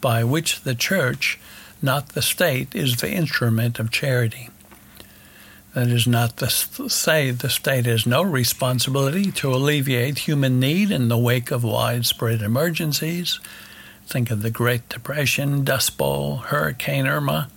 by 0.00 0.22
which 0.22 0.60
the 0.60 0.76
church, 0.76 1.40
not 1.82 2.10
the 2.10 2.22
state, 2.22 2.72
is 2.72 2.98
the 2.98 3.10
instrument 3.10 3.80
of 3.80 3.90
charity. 3.90 4.48
That 5.74 5.88
is 5.88 6.06
not 6.06 6.36
to 6.36 6.48
say 6.48 7.32
the 7.32 7.50
state 7.50 7.86
has 7.86 8.06
no 8.06 8.22
responsibility 8.22 9.32
to 9.32 9.52
alleviate 9.52 10.18
human 10.18 10.60
need 10.60 10.92
in 10.92 11.08
the 11.08 11.18
wake 11.18 11.50
of 11.50 11.64
widespread 11.64 12.42
emergencies. 12.42 13.40
Think 14.06 14.30
of 14.30 14.42
the 14.42 14.52
Great 14.52 14.88
Depression, 14.88 15.64
Dust 15.64 15.98
Bowl, 15.98 16.36
Hurricane 16.36 17.08
Irma. 17.08 17.48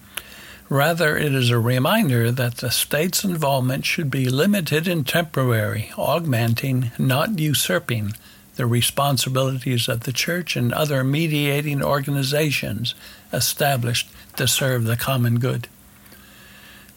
Rather, 0.69 1.15
it 1.15 1.36
is 1.36 1.51
a 1.51 1.60
reminder 1.60 2.31
that 2.31 2.57
the 2.57 2.72
state's 2.72 3.24
involvement 3.24 3.86
should 3.86 4.10
be 4.10 4.27
limited 4.27 4.88
and 4.88 5.07
temporary, 5.07 5.91
augmenting, 5.95 6.91
not 6.98 7.38
usurping, 7.38 8.13
the 8.55 8.65
responsibilities 8.65 9.88
of 9.88 10.01
the 10.01 10.13
church 10.13 10.55
and 10.55 10.74
other 10.74 11.03
mediating 11.03 11.84
organizations 11.84 12.95
established 13.31 14.10
to 14.38 14.48
serve 14.48 14.86
the 14.86 14.98
common 14.98 15.39
good. 15.39 15.67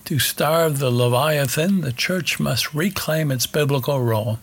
To 0.07 0.19
starve 0.19 0.79
the 0.79 0.91
Leviathan, 0.91 1.83
the 1.83 1.93
church 1.93 2.41
must 2.41 2.73
reclaim 2.73 3.31
its 3.31 3.47
biblical 3.47 4.01
role. 4.01 4.39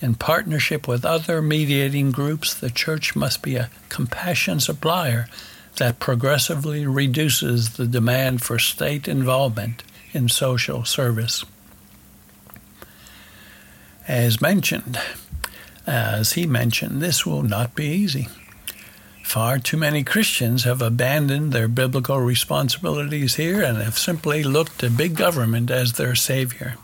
In 0.00 0.14
partnership 0.14 0.88
with 0.88 1.04
other 1.04 1.42
mediating 1.42 2.10
groups, 2.10 2.54
the 2.54 2.70
church 2.70 3.14
must 3.14 3.42
be 3.42 3.56
a 3.56 3.68
compassion 3.90 4.60
supplier 4.60 5.28
that 5.76 5.98
progressively 5.98 6.86
reduces 6.86 7.70
the 7.76 7.86
demand 7.86 8.42
for 8.42 8.58
state 8.58 9.08
involvement 9.08 9.82
in 10.12 10.28
social 10.28 10.84
service. 10.84 11.44
As 14.06 14.40
mentioned, 14.40 15.00
as 15.86 16.32
he 16.32 16.46
mentioned, 16.46 17.00
this 17.00 17.24
will 17.24 17.42
not 17.42 17.74
be 17.74 17.86
easy. 17.86 18.28
Far 19.22 19.58
too 19.58 19.76
many 19.76 20.02
Christians 20.02 20.64
have 20.64 20.82
abandoned 20.82 21.52
their 21.52 21.68
biblical 21.68 22.18
responsibilities 22.18 23.36
here 23.36 23.62
and 23.62 23.78
have 23.78 23.96
simply 23.96 24.42
looked 24.42 24.80
to 24.80 24.90
big 24.90 25.14
government 25.14 25.70
as 25.70 25.92
their 25.92 26.16
savior. 26.16 26.74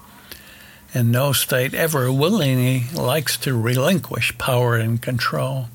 And 0.95 1.11
no 1.11 1.33
state 1.33 1.75
ever 1.75 2.13
willingly 2.13 2.85
likes 2.95 3.37
to 3.39 3.61
relinquish 3.61 4.39
power 4.39 4.77
and 4.77 5.03
control. 5.03 5.69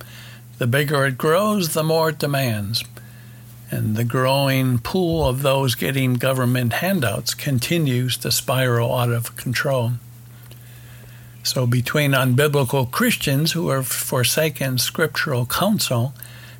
The 0.58 0.68
bigger 0.68 1.06
it 1.06 1.18
grows, 1.18 1.74
the 1.74 1.84
more 1.84 2.10
it 2.10 2.20
demands 2.20 2.86
and 3.72 3.96
the 3.96 4.04
growing 4.04 4.78
pool 4.78 5.26
of 5.26 5.42
those 5.42 5.76
getting 5.76 6.16
government 6.16 6.74
handouts 6.74 7.34
continues 7.34 8.18
to 8.18 8.32
spiral 8.32 8.94
out 8.94 9.10
of 9.10 9.36
control. 9.38 9.94
So, 11.44 11.66
between 11.66 12.12
unbiblical 12.12 12.92
Christians 12.92 13.54
who 13.54 13.70
have 13.70 13.88
forsaken 13.88 14.78
scriptural 14.78 15.46
counsel, 15.48 16.14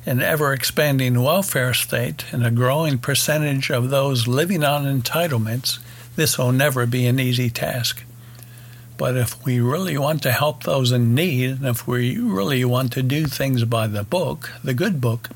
an 0.04 0.20
ever 0.20 0.52
expanding 0.52 1.22
welfare 1.22 1.74
state, 1.74 2.24
and 2.32 2.44
a 2.44 2.50
growing 2.50 2.98
percentage 2.98 3.70
of 3.70 3.90
those 3.90 4.26
living 4.26 4.64
on 4.64 4.84
entitlements, 4.84 5.78
this 6.16 6.36
will 6.36 6.50
never 6.50 6.86
be 6.86 7.06
an 7.06 7.20
easy 7.20 7.48
task. 7.48 8.02
But 8.96 9.16
if 9.16 9.44
we 9.44 9.60
really 9.60 9.96
want 9.96 10.22
to 10.22 10.32
help 10.32 10.64
those 10.64 10.90
in 10.90 11.14
need, 11.14 11.50
and 11.50 11.66
if 11.66 11.86
we 11.86 12.18
really 12.18 12.64
want 12.64 12.92
to 12.92 13.02
do 13.02 13.26
things 13.26 13.64
by 13.64 13.86
the 13.86 14.02
book, 14.02 14.50
the 14.64 14.74
good 14.74 15.00
book, 15.00 15.30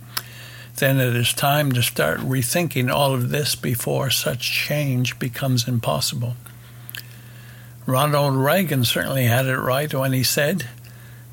then 0.76 0.99
it 1.00 1.14
is 1.16 1.33
time 1.33 1.73
to 1.73 1.83
start 1.83 2.21
rethinking 2.21 2.92
all 2.92 3.14
of 3.14 3.30
this 3.30 3.54
before 3.54 4.11
such 4.11 4.50
change 4.50 5.18
becomes 5.18 5.66
impossible. 5.66 6.37
Ronald 7.87 8.35
Reagan 8.37 8.85
certainly 8.85 9.25
had 9.25 9.47
it 9.47 9.59
right 9.59 9.92
when 9.92 10.12
he 10.12 10.23
said, 10.23 10.68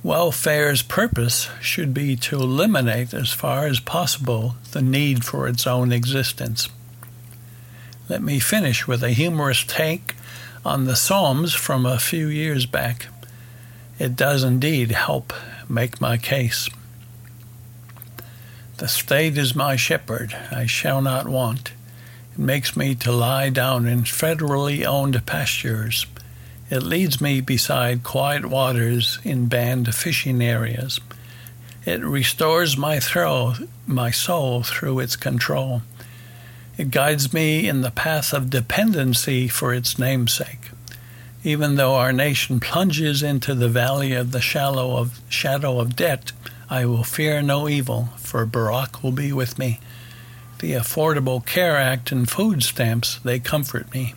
Welfare's 0.03 0.81
purpose 0.81 1.49
should 1.61 1.93
be 1.93 2.15
to 2.17 2.35
eliminate 2.35 3.13
as 3.13 3.31
far 3.31 3.65
as 3.65 3.79
possible 3.79 4.55
the 4.71 4.81
need 4.81 5.23
for 5.23 5.47
its 5.47 5.65
own 5.65 5.91
existence. 5.91 6.69
Let 8.09 8.21
me 8.21 8.39
finish 8.39 8.85
with 8.85 9.01
a 9.01 9.11
humorous 9.11 9.63
take 9.63 10.15
on 10.65 10.85
the 10.85 10.95
Psalms 10.95 11.53
from 11.53 11.85
a 11.85 11.99
few 11.99 12.27
years 12.27 12.65
back. 12.65 13.07
It 13.97 14.15
does 14.15 14.43
indeed 14.43 14.91
help 14.91 15.33
make 15.69 16.01
my 16.01 16.17
case. 16.17 16.69
The 18.83 18.89
state 18.89 19.37
is 19.37 19.55
my 19.55 19.77
shepherd, 19.77 20.35
I 20.51 20.65
shall 20.65 21.01
not 21.01 21.25
want. 21.25 21.71
It 22.33 22.37
makes 22.37 22.75
me 22.75 22.95
to 22.95 23.13
lie 23.13 23.49
down 23.49 23.87
in 23.87 24.03
federally 24.03 24.83
owned 24.83 25.25
pastures. 25.25 26.05
It 26.69 26.83
leads 26.83 27.21
me 27.21 27.39
beside 27.39 28.03
quiet 28.03 28.45
waters 28.45 29.19
in 29.23 29.45
banned 29.45 29.95
fishing 29.95 30.43
areas. 30.43 30.99
It 31.85 32.03
restores 32.03 32.75
my 32.75 32.99
throw, 32.99 33.53
my 33.87 34.11
soul 34.11 34.63
through 34.63 34.99
its 34.99 35.15
control. 35.15 35.83
It 36.77 36.91
guides 36.91 37.31
me 37.31 37.69
in 37.69 37.83
the 37.83 37.89
path 37.89 38.33
of 38.33 38.49
dependency 38.49 39.47
for 39.47 39.73
its 39.73 39.97
namesake. 39.97 40.71
Even 41.45 41.75
though 41.75 41.95
our 41.95 42.11
nation 42.11 42.59
plunges 42.59 43.23
into 43.23 43.55
the 43.55 43.69
valley 43.69 44.11
of 44.11 44.33
the 44.33 44.41
shallow 44.41 44.97
of 44.97 45.21
shadow 45.29 45.79
of 45.79 45.95
debt, 45.95 46.33
I 46.73 46.85
will 46.85 47.03
fear 47.03 47.43
no 47.43 47.69
evil, 47.69 48.09
for 48.17 48.47
Barack 48.47 49.03
will 49.03 49.11
be 49.11 49.31
with 49.31 49.59
me. 49.59 49.79
The 50.57 50.71
Affordable 50.71 51.45
Care 51.45 51.77
Act 51.77 52.11
and 52.11 52.27
food 52.27 52.63
stamps, 52.63 53.19
they 53.19 53.37
comfort 53.37 53.93
me. 53.93 54.15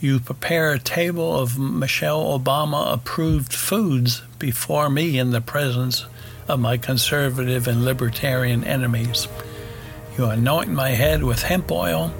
You 0.00 0.20
prepare 0.20 0.70
a 0.70 0.78
table 0.78 1.36
of 1.36 1.58
Michelle 1.58 2.38
Obama 2.38 2.92
approved 2.92 3.52
foods 3.52 4.22
before 4.38 4.90
me 4.90 5.18
in 5.18 5.32
the 5.32 5.40
presence 5.40 6.06
of 6.46 6.60
my 6.60 6.76
conservative 6.76 7.66
and 7.66 7.84
libertarian 7.84 8.62
enemies. 8.62 9.26
You 10.16 10.26
anoint 10.26 10.70
my 10.70 10.90
head 10.90 11.24
with 11.24 11.42
hemp 11.42 11.68
oil. 11.72 12.14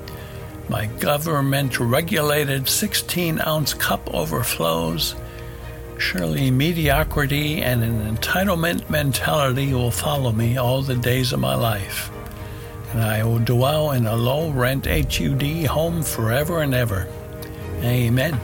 My 0.69 0.87
government 0.87 1.79
regulated 1.79 2.69
16 2.69 3.41
ounce 3.41 3.75
cup 3.75 4.13
overflows. 4.13 5.15
Surely 6.03 6.51
mediocrity 6.51 7.63
and 7.63 7.83
an 7.83 8.17
entitlement 8.17 8.91
mentality 8.91 9.73
will 9.73 9.93
follow 9.93 10.33
me 10.33 10.57
all 10.59 10.83
the 10.83 10.97
days 10.97 11.33
of 11.33 11.39
my 11.39 11.55
life. 11.55 12.11
And 12.91 13.01
I 13.01 13.23
will 13.23 13.39
dwell 13.39 13.93
in 13.93 14.07
a 14.07 14.17
low 14.17 14.51
rent 14.51 14.87
HUD 14.87 15.65
home 15.67 16.03
forever 16.03 16.61
and 16.61 16.75
ever. 16.75 17.07
Amen. 17.83 18.39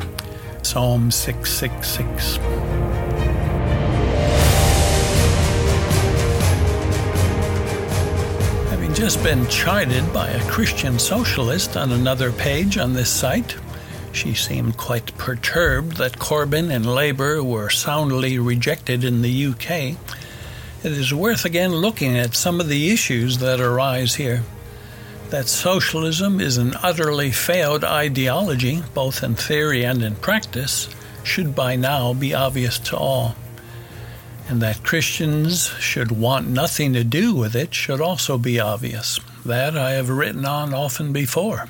Psalm 0.63 1.11
666. 1.11 2.37
Having 8.71 8.95
just 8.95 9.23
been 9.25 9.47
chided 9.49 10.11
by 10.13 10.29
a 10.29 10.49
Christian 10.49 10.97
socialist 10.97 11.77
on 11.77 11.91
another 11.91 12.31
page 12.31 12.79
on 12.79 12.95
this 12.95 13.11
site. 13.11 13.57
She 14.19 14.35
seemed 14.35 14.77
quite 14.77 15.17
perturbed 15.17 15.99
that 15.99 16.19
Corbyn 16.19 16.75
and 16.75 16.93
Labour 16.93 17.41
were 17.41 17.71
soundly 17.71 18.37
rejected 18.37 19.05
in 19.05 19.23
the 19.23 19.47
UK. 19.47 19.97
It 20.83 20.91
is 20.91 21.15
worth 21.15 21.45
again 21.45 21.71
looking 21.71 22.19
at 22.19 22.35
some 22.35 22.59
of 22.59 22.67
the 22.67 22.91
issues 22.91 23.39
that 23.39 23.61
arise 23.61 24.17
here. 24.17 24.43
That 25.31 25.47
socialism 25.47 26.41
is 26.41 26.59
an 26.59 26.75
utterly 26.83 27.31
failed 27.31 27.85
ideology, 27.85 28.83
both 28.93 29.23
in 29.23 29.37
theory 29.37 29.85
and 29.85 30.03
in 30.03 30.17
practice, 30.17 30.89
should 31.23 31.55
by 31.55 31.77
now 31.77 32.13
be 32.13 32.35
obvious 32.35 32.81
to 32.91 32.97
all 32.97 33.37
and 34.49 34.61
that 34.63 34.83
Christians 34.83 35.69
should 35.79 36.11
want 36.11 36.49
nothing 36.49 36.95
to 36.95 37.05
do 37.05 37.35
with 37.35 37.55
it 37.55 37.73
should 37.73 38.01
also 38.01 38.39
be 38.39 38.59
obvious. 38.59 39.21
That 39.45 39.77
I 39.77 39.91
have 39.93 40.09
written 40.09 40.45
on 40.47 40.73
often 40.73 41.13
before. 41.13 41.69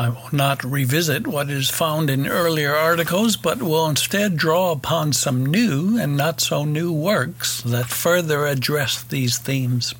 I 0.00 0.08
will 0.08 0.30
not 0.32 0.64
revisit 0.64 1.26
what 1.26 1.50
is 1.50 1.68
found 1.68 2.08
in 2.08 2.26
earlier 2.26 2.74
articles, 2.74 3.36
but 3.36 3.60
will 3.60 3.86
instead 3.86 4.38
draw 4.38 4.72
upon 4.72 5.12
some 5.12 5.44
new 5.44 5.98
and 5.98 6.16
not 6.16 6.40
so 6.40 6.64
new 6.64 6.90
works 6.90 7.60
that 7.64 7.90
further 7.90 8.46
address 8.46 9.02
these 9.02 9.36
themes. 9.36 9.94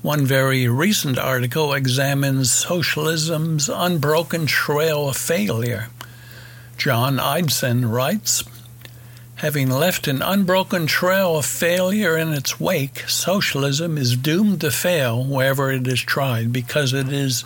One 0.00 0.24
very 0.24 0.68
recent 0.68 1.18
article 1.18 1.74
examines 1.74 2.52
socialism's 2.52 3.68
unbroken 3.68 4.46
trail 4.46 5.08
of 5.08 5.16
failure. 5.16 5.88
John 6.76 7.16
Eidson 7.16 7.90
writes, 7.90 8.44
Having 9.38 9.70
left 9.70 10.06
an 10.06 10.22
unbroken 10.22 10.86
trail 10.86 11.36
of 11.36 11.46
failure 11.46 12.16
in 12.16 12.32
its 12.32 12.60
wake, 12.60 13.00
socialism 13.08 13.98
is 13.98 14.16
doomed 14.16 14.60
to 14.60 14.70
fail 14.70 15.24
wherever 15.24 15.72
it 15.72 15.88
is 15.88 16.00
tried 16.00 16.52
because 16.52 16.92
it 16.92 17.12
is 17.12 17.42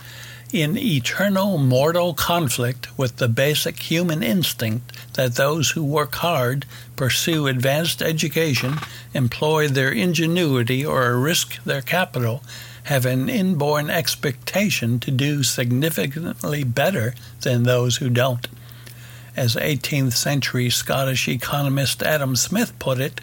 in 0.52 0.76
eternal 0.76 1.56
mortal 1.56 2.12
conflict 2.12 2.86
with 2.98 3.16
the 3.16 3.28
basic 3.28 3.78
human 3.78 4.22
instinct 4.22 5.14
that 5.14 5.36
those 5.36 5.70
who 5.70 5.82
work 5.82 6.16
hard, 6.16 6.66
pursue 6.94 7.46
advanced 7.46 8.02
education, 8.02 8.74
employ 9.14 9.66
their 9.66 9.90
ingenuity, 9.90 10.84
or 10.84 11.16
risk 11.16 11.62
their 11.64 11.80
capital 11.80 12.42
have 12.84 13.06
an 13.06 13.30
inborn 13.30 13.88
expectation 13.88 15.00
to 15.00 15.10
do 15.10 15.42
significantly 15.42 16.64
better 16.64 17.14
than 17.40 17.62
those 17.62 17.96
who 17.96 18.10
don't. 18.10 18.48
As 19.34 19.56
18th 19.56 20.12
century 20.12 20.68
Scottish 20.68 21.28
economist 21.28 22.02
Adam 22.02 22.36
Smith 22.36 22.78
put 22.78 23.00
it, 23.00 23.22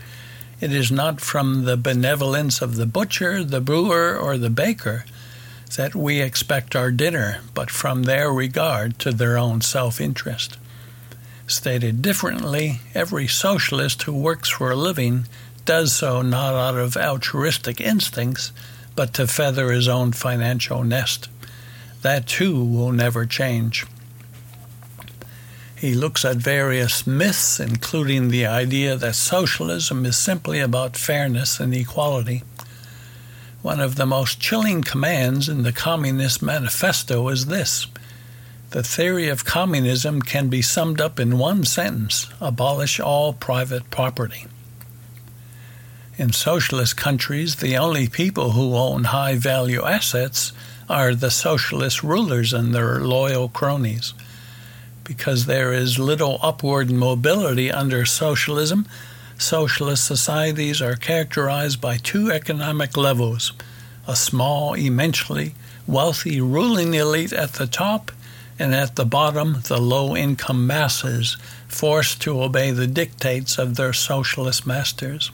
it 0.60 0.74
is 0.74 0.92
not 0.92 1.22
from 1.22 1.66
the 1.66 1.78
benevolence 1.78 2.62
of 2.62 2.76
the 2.76 2.88
butcher, 2.88 3.44
the 3.44 3.62
brewer, 3.62 4.18
or 4.18 4.38
the 4.38 4.50
baker 4.50 5.06
that 5.76 5.96
we 5.96 6.22
expect 6.22 6.76
our 6.76 6.92
dinner, 6.92 7.42
but 7.54 7.70
from 7.70 8.04
their 8.04 8.32
regard 8.32 8.98
to 9.00 9.12
their 9.12 9.38
own 9.38 9.62
self 9.62 10.02
interest. 10.02 10.58
Stated 11.48 12.02
differently, 12.02 12.82
every 12.94 13.28
socialist 13.28 14.04
who 14.04 14.14
works 14.14 14.50
for 14.50 14.72
a 14.72 14.76
living 14.76 15.26
does 15.66 15.94
so 15.94 16.22
not 16.22 16.54
out 16.54 16.78
of 16.78 16.98
altruistic 16.98 17.80
instincts, 17.82 18.52
but 18.96 19.14
to 19.14 19.28
feather 19.28 19.72
his 19.72 19.88
own 19.88 20.12
financial 20.12 20.84
nest. 20.84 21.30
That 22.02 22.28
too 22.28 22.64
will 22.64 22.92
never 22.92 23.26
change. 23.26 23.86
He 25.76 25.94
looks 25.94 26.26
at 26.26 26.38
various 26.38 27.08
myths, 27.08 27.60
including 27.60 28.28
the 28.28 28.46
idea 28.46 28.98
that 28.98 29.16
socialism 29.16 30.06
is 30.06 30.18
simply 30.18 30.60
about 30.60 30.98
fairness 30.98 31.60
and 31.60 31.74
equality. 31.74 32.44
One 33.62 33.82
of 33.82 33.96
the 33.96 34.06
most 34.06 34.40
chilling 34.40 34.84
commands 34.84 35.50
in 35.50 35.64
the 35.64 35.74
Communist 35.74 36.42
Manifesto 36.42 37.28
is 37.28 37.48
this 37.48 37.88
The 38.70 38.84
theory 38.84 39.28
of 39.28 39.44
communism 39.44 40.22
can 40.22 40.48
be 40.48 40.62
summed 40.62 41.02
up 41.02 41.20
in 41.20 41.38
one 41.38 41.66
sentence 41.66 42.28
abolish 42.40 43.00
all 43.00 43.34
private 43.34 43.90
property. 43.90 44.46
In 46.18 46.32
socialist 46.32 46.96
countries, 46.96 47.58
the 47.58 47.78
only 47.78 48.08
people 48.08 48.52
who 48.52 48.76
own 48.76 49.06
high 49.06 49.36
value 49.36 49.84
assets 49.84 50.54
are 50.90 51.14
the 51.14 51.32
socialist 51.32 52.02
rulers 52.02 52.54
and 52.54 52.74
their 52.74 53.00
loyal 53.02 53.50
cronies 53.50 54.14
because 55.10 55.48
there 55.48 55.74
is 55.74 55.98
little 55.98 56.38
upward 56.44 56.92
mobility 56.92 57.72
under 57.72 58.06
socialism, 58.06 58.86
socialist 59.40 60.06
societies 60.06 60.82
are 60.82 60.96
characterized 60.96 61.80
by 61.80 61.98
two 61.98 62.30
economic 62.30 62.98
levels 62.98 63.54
a 64.08 64.16
small, 64.16 64.74
immensely 64.74 65.54
wealthy 65.86 66.42
ruling 66.42 66.94
elite 66.96 67.32
at 67.32 67.54
the 67.54 67.68
top, 67.68 68.12
and 68.58 68.74
at 68.74 68.96
the 68.96 69.06
bottom, 69.06 69.62
the 69.68 69.80
low 69.80 70.16
income 70.16 70.66
masses 70.68 71.38
forced 71.68 72.22
to 72.22 72.42
obey 72.42 72.72
the 72.72 72.88
dictates 72.88 73.58
of 73.58 73.76
their 73.76 73.94
socialist 73.94 74.66
masters. 74.66 75.32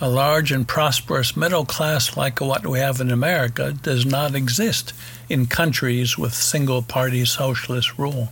A 0.00 0.10
large 0.10 0.52
and 0.52 0.68
prosperous 0.68 1.36
middle 1.36 1.64
class 1.64 2.16
like 2.16 2.40
what 2.40 2.66
we 2.66 2.80
have 2.80 3.00
in 3.00 3.10
America 3.10 3.72
does 3.72 4.04
not 4.04 4.34
exist 4.34 4.92
in 5.28 5.46
countries 5.46 6.18
with 6.18 6.34
single 6.34 6.82
party 6.82 7.24
socialist 7.24 7.96
rule. 7.96 8.30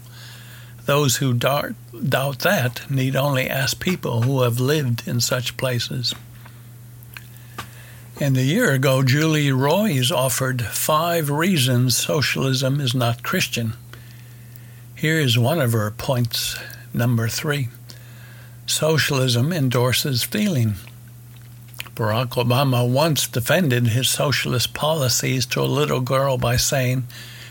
Those 0.86 1.16
who 1.16 1.32
doubt, 1.32 1.74
doubt 2.08 2.40
that 2.40 2.90
need 2.90 3.16
only 3.16 3.48
ask 3.48 3.80
people 3.80 4.22
who 4.22 4.42
have 4.42 4.60
lived 4.60 5.08
in 5.08 5.20
such 5.20 5.56
places. 5.56 6.14
And 8.20 8.36
a 8.36 8.42
year 8.42 8.70
ago, 8.70 9.02
Julie 9.02 9.50
Roys 9.50 10.12
offered 10.12 10.62
five 10.62 11.30
reasons 11.30 11.96
socialism 11.96 12.80
is 12.80 12.94
not 12.94 13.22
Christian. 13.22 13.72
Here 14.94 15.18
is 15.18 15.38
one 15.38 15.60
of 15.60 15.72
her 15.72 15.90
points, 15.90 16.56
number 16.92 17.28
three. 17.28 17.68
Socialism 18.66 19.52
endorses 19.52 20.22
stealing. 20.22 20.74
Barack 21.96 22.30
Obama 22.30 22.88
once 22.88 23.26
defended 23.26 23.88
his 23.88 24.08
socialist 24.08 24.74
policies 24.74 25.46
to 25.46 25.60
a 25.60 25.64
little 25.64 26.00
girl 26.00 26.38
by 26.38 26.56
saying, 26.56 27.06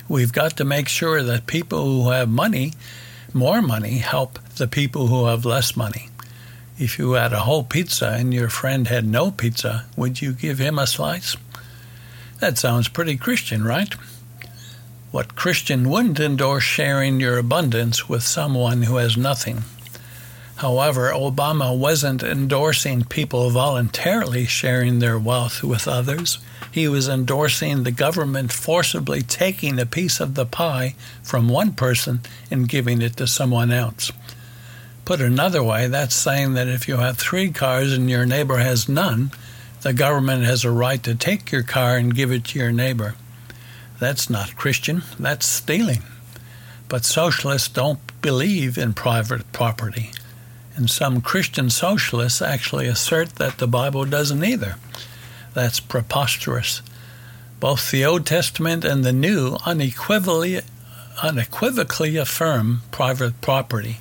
We've 0.07 0.33
got 0.33 0.55
to 0.57 0.65
make 0.65 0.87
sure 0.87 1.23
that 1.23 1.47
people 1.47 1.83
who 1.85 2.09
have 2.11 2.29
money 2.29 2.73
more 3.33 3.61
money 3.61 3.97
help 3.97 4.39
the 4.57 4.67
people 4.67 5.07
who 5.07 5.25
have 5.25 5.45
less 5.45 5.75
money. 5.75 6.09
If 6.77 6.97
you 6.97 7.11
had 7.13 7.33
a 7.33 7.41
whole 7.41 7.63
pizza 7.63 8.09
and 8.09 8.33
your 8.33 8.49
friend 8.49 8.87
had 8.87 9.05
no 9.05 9.31
pizza, 9.31 9.85
would 9.95 10.21
you 10.21 10.33
give 10.33 10.59
him 10.59 10.79
a 10.79 10.87
slice? 10.87 11.37
That 12.39 12.57
sounds 12.57 12.87
pretty 12.87 13.15
Christian, 13.17 13.63
right? 13.63 13.93
What 15.11 15.35
Christian 15.35 15.89
wouldn't 15.89 16.19
endorse 16.19 16.63
sharing 16.63 17.19
your 17.19 17.37
abundance 17.37 18.09
with 18.09 18.23
someone 18.23 18.83
who 18.83 18.95
has 18.97 19.15
nothing? 19.15 19.63
However, 20.57 21.11
Obama 21.11 21.77
wasn't 21.77 22.23
endorsing 22.23 23.03
people 23.03 23.49
voluntarily 23.49 24.45
sharing 24.45 24.99
their 24.99 25.17
wealth 25.17 25.63
with 25.63 25.87
others. 25.87 26.37
He 26.71 26.87
was 26.87 27.09
endorsing 27.09 27.83
the 27.83 27.91
government 27.91 28.51
forcibly 28.51 29.21
taking 29.21 29.79
a 29.79 29.85
piece 29.85 30.19
of 30.19 30.35
the 30.35 30.45
pie 30.45 30.95
from 31.21 31.49
one 31.49 31.73
person 31.73 32.21
and 32.49 32.69
giving 32.69 33.01
it 33.01 33.17
to 33.17 33.27
someone 33.27 33.71
else. 33.71 34.11
Put 35.05 35.21
another 35.21 35.61
way, 35.61 35.87
that's 35.87 36.15
saying 36.15 36.53
that 36.53 36.67
if 36.67 36.87
you 36.87 36.97
have 36.97 37.17
three 37.17 37.51
cars 37.51 37.91
and 37.91 38.09
your 38.09 38.25
neighbor 38.25 38.57
has 38.57 38.87
none, 38.87 39.31
the 39.81 39.91
government 39.91 40.45
has 40.45 40.63
a 40.63 40.71
right 40.71 41.03
to 41.03 41.13
take 41.13 41.51
your 41.51 41.63
car 41.63 41.97
and 41.97 42.15
give 42.15 42.31
it 42.31 42.45
to 42.45 42.59
your 42.59 42.71
neighbor. 42.71 43.15
That's 43.99 44.29
not 44.29 44.55
Christian, 44.55 45.03
that's 45.19 45.45
stealing. 45.45 46.03
But 46.87 47.03
socialists 47.03 47.67
don't 47.67 47.99
believe 48.21 48.77
in 48.77 48.93
private 48.93 49.51
property. 49.51 50.11
And 50.75 50.89
some 50.89 51.21
Christian 51.21 51.69
socialists 51.69 52.41
actually 52.41 52.87
assert 52.87 53.35
that 53.35 53.59
the 53.59 53.67
Bible 53.67 54.05
doesn't 54.05 54.43
either. 54.43 54.75
That's 55.53 55.79
preposterous. 55.79 56.81
Both 57.59 57.91
the 57.91 58.03
Old 58.03 58.25
Testament 58.25 58.83
and 58.83 59.03
the 59.03 59.13
New 59.13 59.57
unequivocally, 59.65 60.61
unequivocally 61.21 62.17
affirm 62.17 62.81
private 62.91 63.39
property. 63.39 63.97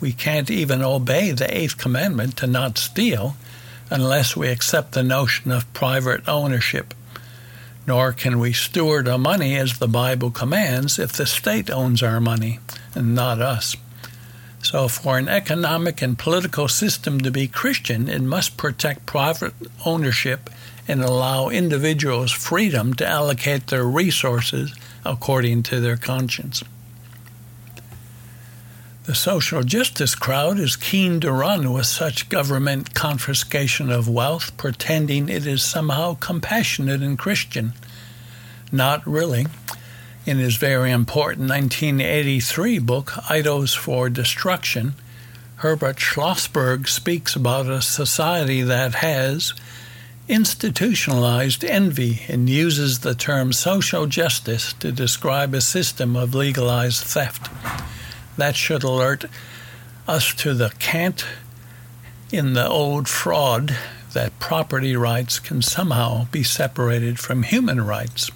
We 0.00 0.12
can't 0.12 0.50
even 0.50 0.82
obey 0.82 1.32
the 1.32 1.52
Eighth 1.56 1.76
Commandment 1.76 2.36
to 2.38 2.46
not 2.46 2.78
steal 2.78 3.36
unless 3.90 4.36
we 4.36 4.48
accept 4.48 4.92
the 4.92 5.02
notion 5.02 5.50
of 5.50 5.72
private 5.72 6.28
ownership. 6.28 6.94
Nor 7.86 8.12
can 8.12 8.38
we 8.38 8.52
steward 8.52 9.08
our 9.08 9.18
money 9.18 9.56
as 9.56 9.78
the 9.78 9.88
Bible 9.88 10.30
commands 10.30 10.98
if 10.98 11.12
the 11.12 11.26
state 11.26 11.70
owns 11.70 12.02
our 12.02 12.20
money 12.20 12.60
and 12.94 13.14
not 13.14 13.42
us. 13.42 13.76
So, 14.64 14.88
for 14.88 15.18
an 15.18 15.28
economic 15.28 16.00
and 16.00 16.18
political 16.18 16.68
system 16.68 17.20
to 17.20 17.30
be 17.30 17.46
Christian, 17.48 18.08
it 18.08 18.22
must 18.22 18.56
protect 18.56 19.04
private 19.04 19.52
ownership 19.84 20.48
and 20.88 21.04
allow 21.04 21.50
individuals 21.50 22.32
freedom 22.32 22.94
to 22.94 23.06
allocate 23.06 23.66
their 23.66 23.84
resources 23.84 24.74
according 25.04 25.64
to 25.64 25.80
their 25.80 25.98
conscience. 25.98 26.64
The 29.04 29.14
social 29.14 29.62
justice 29.62 30.14
crowd 30.14 30.58
is 30.58 30.76
keen 30.76 31.20
to 31.20 31.30
run 31.30 31.70
with 31.70 31.84
such 31.84 32.30
government 32.30 32.94
confiscation 32.94 33.90
of 33.90 34.08
wealth, 34.08 34.56
pretending 34.56 35.28
it 35.28 35.46
is 35.46 35.62
somehow 35.62 36.14
compassionate 36.14 37.02
and 37.02 37.18
Christian. 37.18 37.74
Not 38.72 39.06
really 39.06 39.44
in 40.26 40.38
his 40.38 40.56
very 40.56 40.90
important 40.90 41.48
1983 41.48 42.78
book, 42.78 43.12
Idols 43.30 43.74
for 43.74 44.08
Destruction, 44.08 44.94
Herbert 45.56 45.96
Schlossberg 45.96 46.88
speaks 46.88 47.36
about 47.36 47.68
a 47.68 47.82
society 47.82 48.62
that 48.62 48.96
has 48.96 49.52
institutionalized 50.26 51.64
envy 51.64 52.22
and 52.28 52.48
uses 52.48 53.00
the 53.00 53.14
term 53.14 53.52
social 53.52 54.06
justice 54.06 54.72
to 54.74 54.90
describe 54.90 55.52
a 55.52 55.60
system 55.60 56.16
of 56.16 56.34
legalized 56.34 57.04
theft. 57.04 57.50
That 58.38 58.56
should 58.56 58.82
alert 58.82 59.26
us 60.08 60.34
to 60.36 60.54
the 60.54 60.70
cant 60.78 61.26
in 62.32 62.54
the 62.54 62.66
old 62.66 63.08
fraud 63.08 63.76
that 64.14 64.38
property 64.38 64.96
rights 64.96 65.38
can 65.38 65.60
somehow 65.60 66.26
be 66.30 66.42
separated 66.42 67.18
from 67.18 67.42
human 67.42 67.84
rights 67.84 68.30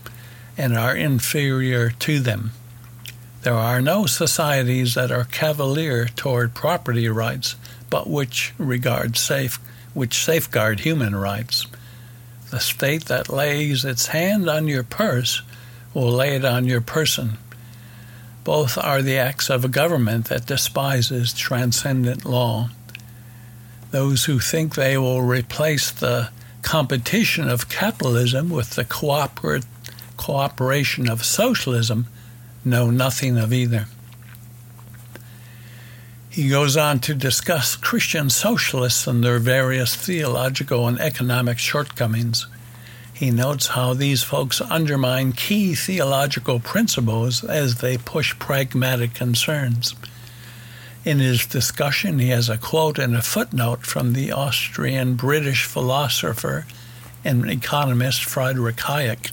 and 0.58 0.76
are 0.76 0.96
inferior 0.96 1.90
to 1.90 2.18
them. 2.18 2.50
There 3.42 3.54
are 3.54 3.80
no 3.80 4.06
societies 4.06 4.94
that 4.94 5.12
are 5.12 5.24
cavalier 5.24 6.06
toward 6.06 6.54
property 6.54 7.08
rights, 7.08 7.54
but 7.88 8.10
which 8.10 8.52
regard 8.58 9.16
safe, 9.16 9.60
which 9.94 10.24
safeguard 10.24 10.80
human 10.80 11.14
rights. 11.14 11.66
The 12.50 12.58
state 12.58 13.04
that 13.04 13.28
lays 13.28 13.84
its 13.84 14.06
hand 14.06 14.50
on 14.50 14.66
your 14.66 14.82
purse 14.82 15.42
will 15.94 16.10
lay 16.10 16.34
it 16.34 16.44
on 16.44 16.64
your 16.64 16.80
person. 16.80 17.38
Both 18.42 18.76
are 18.76 19.02
the 19.02 19.18
acts 19.18 19.48
of 19.50 19.64
a 19.64 19.68
government 19.68 20.26
that 20.26 20.46
despises 20.46 21.32
transcendent 21.32 22.24
law. 22.24 22.70
Those 23.92 24.24
who 24.24 24.40
think 24.40 24.74
they 24.74 24.98
will 24.98 25.22
replace 25.22 25.90
the 25.90 26.30
competition 26.62 27.48
of 27.48 27.68
capitalism 27.68 28.50
with 28.50 28.70
the 28.70 28.84
cooperative 28.84 29.68
cooperation 30.18 31.09
of 31.09 31.24
socialism 31.24 32.07
know 32.64 32.90
nothing 32.90 33.38
of 33.38 33.52
either. 33.52 33.87
He 36.28 36.48
goes 36.48 36.76
on 36.76 37.00
to 37.00 37.14
discuss 37.14 37.74
Christian 37.74 38.31
socialists 38.31 39.07
and 39.07 39.24
their 39.24 39.38
various 39.38 39.96
theological 39.96 40.87
and 40.87 41.00
economic 41.00 41.59
shortcomings. 41.59 42.46
He 43.12 43.33
notes 43.33 43.68
how 43.68 43.94
these 43.94 44.22
folks 44.22 44.61
undermine 44.61 45.33
key 45.33 45.74
theological 45.74 46.61
principles 46.61 47.42
as 47.42 47.81
they 47.81 47.98
push 47.98 48.38
pragmatic 48.38 49.14
concerns. 49.14 49.96
In 51.04 51.18
his 51.18 51.46
discussion, 51.46 52.18
he 52.18 52.28
has 52.28 52.48
a 52.48 52.59
quote 52.59 52.98
and 52.98 53.16
a 53.16 53.22
footnote 53.22 53.85
from 53.85 54.12
the 54.12 54.31
Austrian 54.31 55.16
British 55.16 55.64
philosopher 55.64 56.66
and 57.24 57.50
economist 57.50 58.24
Friedrich 58.24 58.76
Hayek. 58.76 59.33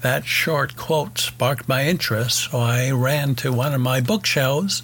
That 0.00 0.26
short 0.26 0.76
quote 0.76 1.18
sparked 1.18 1.68
my 1.68 1.84
interest, 1.84 2.50
so 2.50 2.58
I 2.58 2.90
ran 2.92 3.34
to 3.36 3.52
one 3.52 3.74
of 3.74 3.80
my 3.80 4.00
bookshelves, 4.00 4.80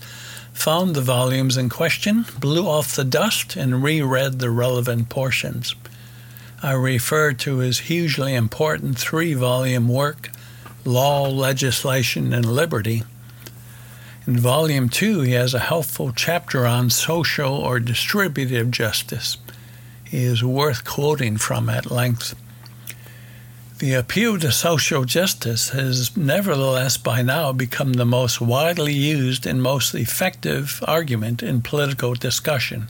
found 0.52 0.94
the 0.94 1.00
volumes 1.00 1.56
in 1.56 1.68
question, 1.68 2.26
blew 2.40 2.66
off 2.66 2.96
the 2.96 3.04
dust, 3.04 3.54
and 3.54 3.82
reread 3.82 4.40
the 4.40 4.50
relevant 4.50 5.08
portions. 5.08 5.74
I 6.64 6.72
refer 6.72 7.32
to 7.32 7.58
his 7.58 7.80
hugely 7.80 8.34
important 8.34 8.98
three 8.98 9.34
volume 9.34 9.86
work, 9.88 10.30
Law, 10.84 11.28
Legislation, 11.28 12.32
and 12.32 12.44
Liberty. 12.44 13.04
In 14.26 14.38
Volume 14.38 14.88
2, 14.88 15.20
he 15.20 15.32
has 15.32 15.54
a 15.54 15.58
helpful 15.58 16.10
chapter 16.10 16.66
on 16.66 16.90
social 16.90 17.52
or 17.54 17.78
distributive 17.78 18.70
justice. 18.70 19.36
He 20.02 20.24
is 20.24 20.42
worth 20.42 20.84
quoting 20.84 21.36
from 21.36 21.68
at 21.68 21.90
length. 21.90 22.34
The 23.78 23.94
appeal 23.94 24.38
to 24.38 24.52
social 24.52 25.04
justice 25.04 25.70
has 25.70 26.16
nevertheless 26.16 26.96
by 26.96 27.22
now 27.22 27.50
become 27.52 27.94
the 27.94 28.06
most 28.06 28.40
widely 28.40 28.92
used 28.92 29.46
and 29.46 29.60
most 29.60 29.96
effective 29.96 30.80
argument 30.86 31.42
in 31.42 31.60
political 31.60 32.14
discussion. 32.14 32.86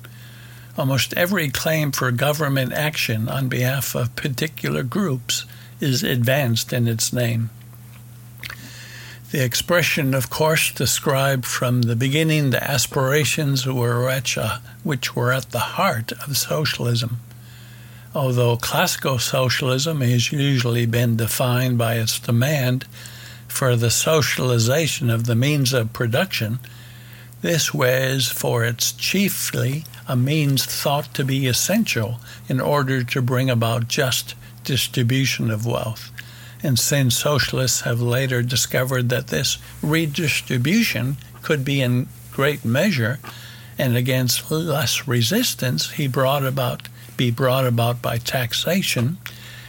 Almost 0.77 1.15
every 1.15 1.49
claim 1.49 1.91
for 1.91 2.11
government 2.11 2.75
action 2.75 3.31
on 3.31 3.49
behalf 3.49 3.95
of 3.95 4.15
particular 4.15 4.83
groups 4.83 5.47
is 5.81 6.03
advanced 6.03 6.71
in 6.71 6.87
its 6.87 7.15
name. 7.15 7.49
The 9.31 9.43
expression, 9.43 10.13
of 10.13 10.29
course, 10.29 10.71
described 10.71 11.47
from 11.47 11.83
the 11.83 11.97
beginning 11.97 12.51
the 12.51 12.63
aspirations 12.63 13.67
at, 14.11 14.37
uh, 14.37 14.59
which 14.83 15.17
were 15.17 15.33
at 15.33 15.51
the 15.51 15.75
heart 15.81 16.13
of 16.13 16.37
socialism. 16.37 17.21
Although 18.15 18.59
classical 18.59 19.19
socialism 19.19 20.01
has 20.01 20.31
usually 20.31 20.87
been 20.87 21.17
defined 21.17 21.79
by 21.79 21.97
its 21.97 22.21
demand 22.21 22.85
for 23.49 23.75
the 23.75 23.91
socialization 23.91 25.11
of 25.11 25.27
the 25.27 25.35
means 25.35 25.73
of 25.73 25.93
production, 25.93 26.61
this 27.43 27.75
was 27.75 28.29
for 28.29 28.65
its 28.65 28.93
chiefly 28.93 29.85
a 30.07 30.15
means 30.15 30.65
thought 30.65 31.13
to 31.15 31.25
be 31.25 31.49
essential 31.49 32.21
in 32.49 32.61
order 32.61 33.03
to 33.03 33.21
bring 33.21 33.51
about 33.51 33.89
just 33.89 34.35
distribution 34.63 35.51
of 35.51 35.67
wealth. 35.67 36.13
And 36.63 36.79
since 36.79 37.17
socialists 37.17 37.81
have 37.81 38.01
later 38.01 38.43
discovered 38.43 39.09
that 39.09 39.27
this 39.27 39.59
redistribution 39.83 41.17
could 41.43 41.65
be 41.65 41.81
in 41.81 42.09
great 42.33 42.65
measure 42.65 43.19
and 43.77 43.97
against 43.97 44.51
less 44.51 45.09
resistance, 45.09 45.91
he 45.91 46.07
brought 46.07 46.47
about 46.47 46.89
be 47.17 47.31
brought 47.31 47.67
about 47.67 48.03
by 48.03 48.19
taxation 48.19 49.19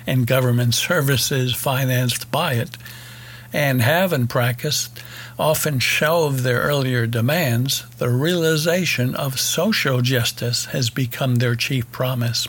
and 0.07 0.27
government 0.27 0.73
services 0.73 1.55
financed 1.55 2.29
by 2.31 2.53
it, 2.53 2.77
and 3.51 3.81
have 3.81 4.13
in 4.13 4.27
practice 4.27 4.89
often 5.37 5.79
shelved 5.79 6.39
their 6.39 6.59
earlier 6.61 7.07
demands, 7.07 7.85
the 7.97 8.09
realization 8.09 9.15
of 9.15 9.39
social 9.39 10.01
justice 10.01 10.65
has 10.65 10.89
become 10.89 11.35
their 11.35 11.55
chief 11.55 11.89
promise. 11.91 12.47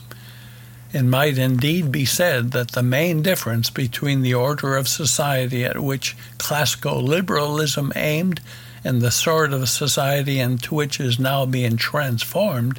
It 0.92 1.02
might 1.02 1.36
indeed 1.36 1.90
be 1.90 2.04
said 2.04 2.52
that 2.52 2.72
the 2.72 2.82
main 2.82 3.22
difference 3.22 3.70
between 3.70 4.22
the 4.22 4.34
order 4.34 4.76
of 4.76 4.88
society 4.88 5.64
at 5.64 5.82
which 5.82 6.16
classical 6.38 7.02
liberalism 7.02 7.92
aimed 7.96 8.40
and 8.84 9.02
the 9.02 9.10
sort 9.10 9.52
of 9.52 9.68
society 9.68 10.38
into 10.38 10.74
which 10.74 11.00
is 11.00 11.18
now 11.18 11.44
being 11.44 11.76
transformed 11.76 12.78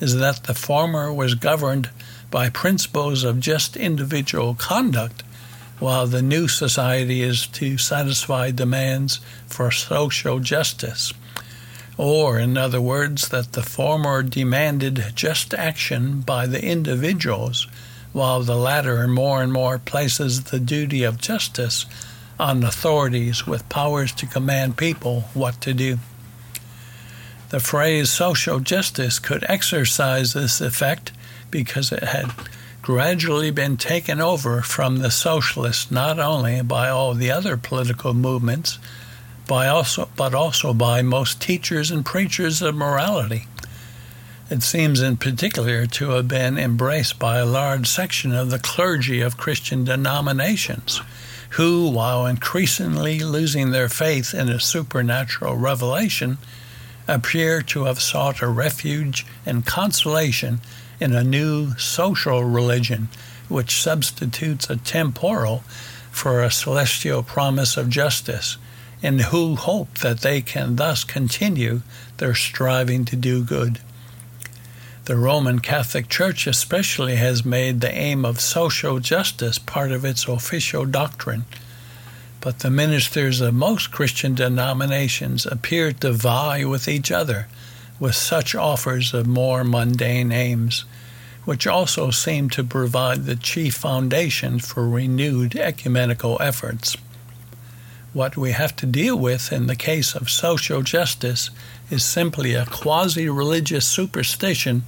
is 0.00 0.16
that 0.16 0.44
the 0.44 0.54
former 0.54 1.12
was 1.12 1.34
governed 1.34 1.90
by 2.30 2.50
principles 2.50 3.24
of 3.24 3.40
just 3.40 3.76
individual 3.76 4.54
conduct, 4.54 5.22
while 5.78 6.06
the 6.06 6.22
new 6.22 6.48
society 6.48 7.22
is 7.22 7.46
to 7.46 7.78
satisfy 7.78 8.50
demands 8.50 9.20
for 9.46 9.70
social 9.70 10.40
justice. 10.40 11.12
or, 11.98 12.38
in 12.38 12.58
other 12.58 12.80
words, 12.80 13.30
that 13.30 13.52
the 13.52 13.62
former 13.62 14.22
demanded 14.22 15.02
just 15.14 15.54
action 15.54 16.20
by 16.20 16.46
the 16.46 16.62
individuals, 16.62 17.66
while 18.12 18.42
the 18.42 18.56
latter 18.56 19.06
more 19.08 19.42
and 19.42 19.52
more 19.52 19.78
places 19.78 20.44
the 20.44 20.60
duty 20.60 21.02
of 21.04 21.18
justice 21.18 21.86
on 22.38 22.62
authorities 22.62 23.46
with 23.46 23.68
powers 23.68 24.12
to 24.12 24.26
command 24.26 24.76
people 24.76 25.22
what 25.32 25.58
to 25.60 25.72
do. 25.72 25.98
The 27.50 27.60
phrase 27.60 28.10
social 28.10 28.58
justice 28.58 29.18
could 29.18 29.44
exercise 29.48 30.32
this 30.32 30.60
effect 30.60 31.12
because 31.50 31.92
it 31.92 32.02
had 32.02 32.32
gradually 32.82 33.50
been 33.50 33.76
taken 33.76 34.20
over 34.20 34.62
from 34.62 34.98
the 34.98 35.10
socialists 35.10 35.90
not 35.90 36.18
only 36.18 36.62
by 36.62 36.88
all 36.88 37.14
the 37.14 37.30
other 37.30 37.56
political 37.56 38.14
movements, 38.14 38.78
by 39.46 39.68
also, 39.68 40.08
but 40.16 40.34
also 40.34 40.74
by 40.74 41.02
most 41.02 41.40
teachers 41.40 41.90
and 41.90 42.04
preachers 42.04 42.62
of 42.62 42.74
morality. 42.74 43.46
It 44.50 44.62
seems 44.62 45.00
in 45.00 45.16
particular 45.16 45.86
to 45.86 46.10
have 46.10 46.28
been 46.28 46.58
embraced 46.58 47.18
by 47.18 47.38
a 47.38 47.46
large 47.46 47.88
section 47.88 48.32
of 48.32 48.50
the 48.50 48.58
clergy 48.58 49.20
of 49.20 49.36
Christian 49.36 49.84
denominations, 49.84 51.00
who, 51.50 51.90
while 51.90 52.26
increasingly 52.26 53.20
losing 53.20 53.70
their 53.70 53.88
faith 53.88 54.34
in 54.34 54.48
a 54.48 54.60
supernatural 54.60 55.56
revelation, 55.56 56.38
appear 57.08 57.62
to 57.62 57.84
have 57.84 58.00
sought 58.00 58.42
a 58.42 58.48
refuge 58.48 59.26
and 59.44 59.66
consolation 59.66 60.60
in 61.00 61.14
a 61.14 61.24
new 61.24 61.76
social 61.76 62.44
religion 62.44 63.08
which 63.48 63.80
substitutes 63.80 64.68
a 64.68 64.76
temporal 64.76 65.62
for 66.10 66.42
a 66.42 66.50
celestial 66.50 67.22
promise 67.22 67.76
of 67.76 67.90
justice, 67.90 68.56
and 69.02 69.20
who 69.20 69.54
hope 69.54 69.98
that 69.98 70.20
they 70.20 70.40
can 70.40 70.76
thus 70.76 71.04
continue 71.04 71.82
their 72.16 72.34
striving 72.34 73.04
to 73.04 73.14
do 73.14 73.44
good. 73.44 73.78
The 75.04 75.16
Roman 75.16 75.60
Catholic 75.60 76.08
Church 76.08 76.46
especially 76.46 77.16
has 77.16 77.44
made 77.44 77.80
the 77.80 77.92
aim 77.92 78.24
of 78.24 78.40
social 78.40 78.98
justice 78.98 79.58
part 79.58 79.92
of 79.92 80.04
its 80.04 80.26
official 80.26 80.84
doctrine 80.86 81.44
but 82.46 82.60
the 82.60 82.70
ministers 82.70 83.40
of 83.40 83.52
most 83.52 83.90
Christian 83.90 84.32
denominations 84.32 85.46
appear 85.46 85.90
to 85.92 86.12
vie 86.12 86.64
with 86.64 86.86
each 86.86 87.10
other 87.10 87.48
with 87.98 88.14
such 88.14 88.54
offers 88.54 89.12
of 89.12 89.26
more 89.26 89.64
mundane 89.64 90.30
aims, 90.30 90.84
which 91.44 91.66
also 91.66 92.12
seem 92.12 92.48
to 92.48 92.62
provide 92.62 93.24
the 93.24 93.34
chief 93.34 93.74
foundation 93.74 94.60
for 94.60 94.88
renewed 94.88 95.56
ecumenical 95.56 96.40
efforts. 96.40 96.96
What 98.12 98.36
we 98.36 98.52
have 98.52 98.76
to 98.76 98.86
deal 98.86 99.18
with 99.18 99.52
in 99.52 99.66
the 99.66 99.74
case 99.74 100.14
of 100.14 100.30
social 100.30 100.82
justice 100.82 101.50
is 101.90 102.04
simply 102.04 102.54
a 102.54 102.64
quasi 102.66 103.28
religious 103.28 103.88
superstition 103.88 104.84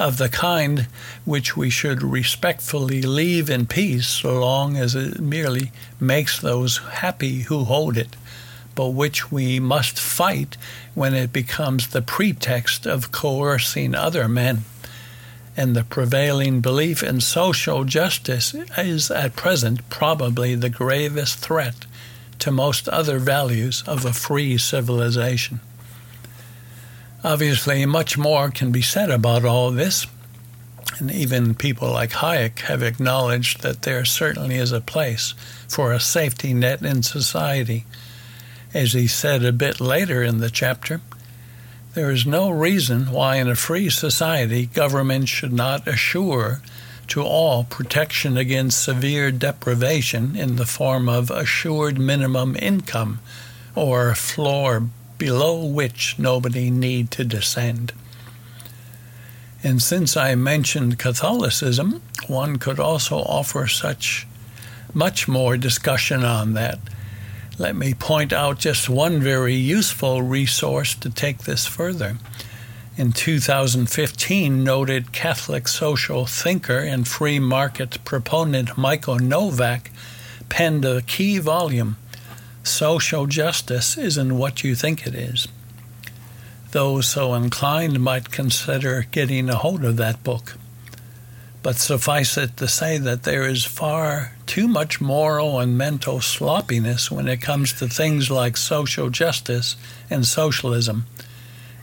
of 0.00 0.16
the 0.16 0.30
kind 0.30 0.88
which 1.26 1.58
we 1.58 1.68
should 1.68 2.02
respectfully 2.02 3.02
leave 3.02 3.50
in 3.50 3.66
peace 3.66 4.08
so 4.08 4.40
long 4.40 4.76
as 4.76 4.94
it 4.94 5.20
merely 5.20 5.70
makes 6.00 6.40
those 6.40 6.78
happy 6.78 7.42
who 7.42 7.64
hold 7.64 7.98
it, 7.98 8.16
but 8.74 8.88
which 8.88 9.30
we 9.30 9.60
must 9.60 10.00
fight 10.00 10.56
when 10.94 11.12
it 11.14 11.34
becomes 11.34 11.88
the 11.88 12.00
pretext 12.00 12.86
of 12.86 13.12
coercing 13.12 13.94
other 13.94 14.26
men. 14.26 14.64
And 15.54 15.76
the 15.76 15.84
prevailing 15.84 16.62
belief 16.62 17.02
in 17.02 17.20
social 17.20 17.84
justice 17.84 18.54
is 18.78 19.10
at 19.10 19.36
present 19.36 19.86
probably 19.90 20.54
the 20.54 20.70
gravest 20.70 21.40
threat 21.40 21.84
to 22.38 22.50
most 22.50 22.88
other 22.88 23.18
values 23.18 23.84
of 23.86 24.06
a 24.06 24.14
free 24.14 24.56
civilization. 24.56 25.60
Obviously, 27.22 27.84
much 27.84 28.16
more 28.16 28.50
can 28.50 28.72
be 28.72 28.80
said 28.80 29.10
about 29.10 29.44
all 29.44 29.70
this, 29.70 30.06
and 30.98 31.10
even 31.10 31.54
people 31.54 31.90
like 31.90 32.12
Hayek 32.12 32.60
have 32.60 32.82
acknowledged 32.82 33.60
that 33.60 33.82
there 33.82 34.06
certainly 34.06 34.54
is 34.54 34.72
a 34.72 34.80
place 34.80 35.34
for 35.68 35.92
a 35.92 36.00
safety 36.00 36.54
net 36.54 36.80
in 36.80 37.02
society. 37.02 37.84
As 38.72 38.94
he 38.94 39.06
said 39.06 39.44
a 39.44 39.52
bit 39.52 39.80
later 39.80 40.22
in 40.22 40.38
the 40.38 40.48
chapter, 40.48 41.02
there 41.92 42.10
is 42.10 42.24
no 42.24 42.48
reason 42.48 43.10
why 43.10 43.36
in 43.36 43.48
a 43.48 43.56
free 43.56 43.90
society 43.90 44.66
government 44.66 45.28
should 45.28 45.52
not 45.52 45.86
assure 45.86 46.62
to 47.08 47.22
all 47.22 47.64
protection 47.64 48.38
against 48.38 48.82
severe 48.82 49.30
deprivation 49.30 50.36
in 50.36 50.56
the 50.56 50.66
form 50.66 51.08
of 51.08 51.30
assured 51.30 51.98
minimum 51.98 52.56
income 52.56 53.18
or 53.74 54.14
floor 54.14 54.88
below 55.20 55.64
which 55.66 56.18
nobody 56.18 56.70
need 56.70 57.10
to 57.12 57.22
descend. 57.22 57.92
And 59.62 59.82
since 59.82 60.16
I 60.16 60.34
mentioned 60.34 60.98
Catholicism, 60.98 62.00
one 62.26 62.56
could 62.56 62.80
also 62.80 63.18
offer 63.18 63.68
such 63.68 64.26
much 64.94 65.28
more 65.28 65.58
discussion 65.58 66.24
on 66.24 66.54
that. 66.54 66.78
Let 67.58 67.76
me 67.76 67.92
point 67.92 68.32
out 68.32 68.58
just 68.58 68.88
one 68.88 69.20
very 69.20 69.54
useful 69.54 70.22
resource 70.22 70.94
to 70.94 71.10
take 71.10 71.40
this 71.44 71.66
further. 71.66 72.16
In 72.96 73.12
2015, 73.12 74.64
noted 74.64 75.12
Catholic 75.12 75.68
social 75.68 76.24
thinker 76.24 76.78
and 76.78 77.06
free 77.06 77.38
market 77.38 78.02
proponent 78.06 78.78
Michael 78.78 79.18
Novak 79.18 79.90
penned 80.48 80.86
a 80.86 81.02
key 81.02 81.38
volume 81.38 81.98
Social 82.62 83.26
justice 83.26 83.96
isn't 83.96 84.36
what 84.36 84.62
you 84.62 84.74
think 84.74 85.06
it 85.06 85.14
is. 85.14 85.48
Those 86.72 87.08
so 87.08 87.34
inclined 87.34 88.00
might 88.00 88.30
consider 88.30 89.06
getting 89.10 89.48
a 89.48 89.56
hold 89.56 89.84
of 89.84 89.96
that 89.96 90.22
book. 90.22 90.56
But 91.62 91.76
suffice 91.76 92.36
it 92.36 92.56
to 92.58 92.68
say 92.68 92.98
that 92.98 93.24
there 93.24 93.46
is 93.46 93.64
far 93.64 94.36
too 94.46 94.68
much 94.68 95.00
moral 95.00 95.58
and 95.58 95.76
mental 95.76 96.20
sloppiness 96.20 97.10
when 97.10 97.28
it 97.28 97.42
comes 97.42 97.72
to 97.74 97.88
things 97.88 98.30
like 98.30 98.56
social 98.56 99.10
justice 99.10 99.76
and 100.08 100.26
socialism, 100.26 101.06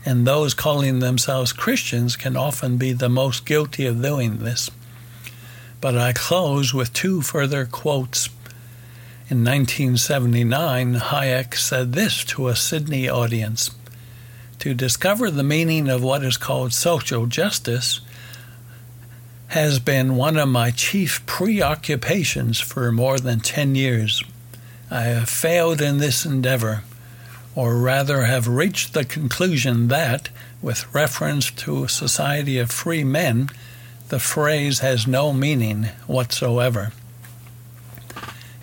and 0.04 0.26
those 0.26 0.54
calling 0.54 1.00
themselves 1.00 1.52
Christians 1.52 2.16
can 2.16 2.36
often 2.36 2.76
be 2.76 2.92
the 2.92 3.08
most 3.08 3.44
guilty 3.44 3.86
of 3.86 4.02
doing 4.02 4.38
this. 4.38 4.70
But 5.80 5.96
I 5.96 6.12
close 6.12 6.72
with 6.74 6.92
two 6.92 7.20
further 7.20 7.64
quotes 7.66 8.28
in 9.30 9.44
1979, 9.44 10.94
Hayek 10.94 11.54
said 11.54 11.92
this 11.92 12.24
to 12.24 12.48
a 12.48 12.56
Sydney 12.56 13.10
audience 13.10 13.70
To 14.60 14.72
discover 14.72 15.30
the 15.30 15.42
meaning 15.42 15.86
of 15.86 16.02
what 16.02 16.24
is 16.24 16.38
called 16.38 16.72
social 16.72 17.26
justice 17.26 18.00
has 19.48 19.80
been 19.80 20.16
one 20.16 20.38
of 20.38 20.48
my 20.48 20.70
chief 20.70 21.26
preoccupations 21.26 22.58
for 22.58 22.90
more 22.90 23.18
than 23.18 23.40
10 23.40 23.74
years. 23.74 24.24
I 24.90 25.02
have 25.02 25.28
failed 25.28 25.82
in 25.82 25.98
this 25.98 26.24
endeavor, 26.24 26.84
or 27.54 27.76
rather 27.76 28.22
have 28.22 28.48
reached 28.48 28.94
the 28.94 29.04
conclusion 29.04 29.88
that, 29.88 30.30
with 30.62 30.94
reference 30.94 31.50
to 31.50 31.84
a 31.84 31.88
society 31.90 32.58
of 32.58 32.70
free 32.70 33.04
men, 33.04 33.50
the 34.08 34.20
phrase 34.20 34.78
has 34.78 35.06
no 35.06 35.34
meaning 35.34 35.90
whatsoever. 36.06 36.92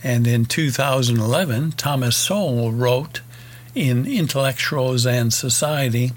And 0.06 0.28
in 0.28 0.46
2011, 0.46 1.72
Thomas 1.72 2.16
Sowell 2.16 2.72
wrote 2.72 3.22
in 3.74 4.06
Intellectuals 4.06 5.04
and 5.08 5.34
Society 5.34 6.12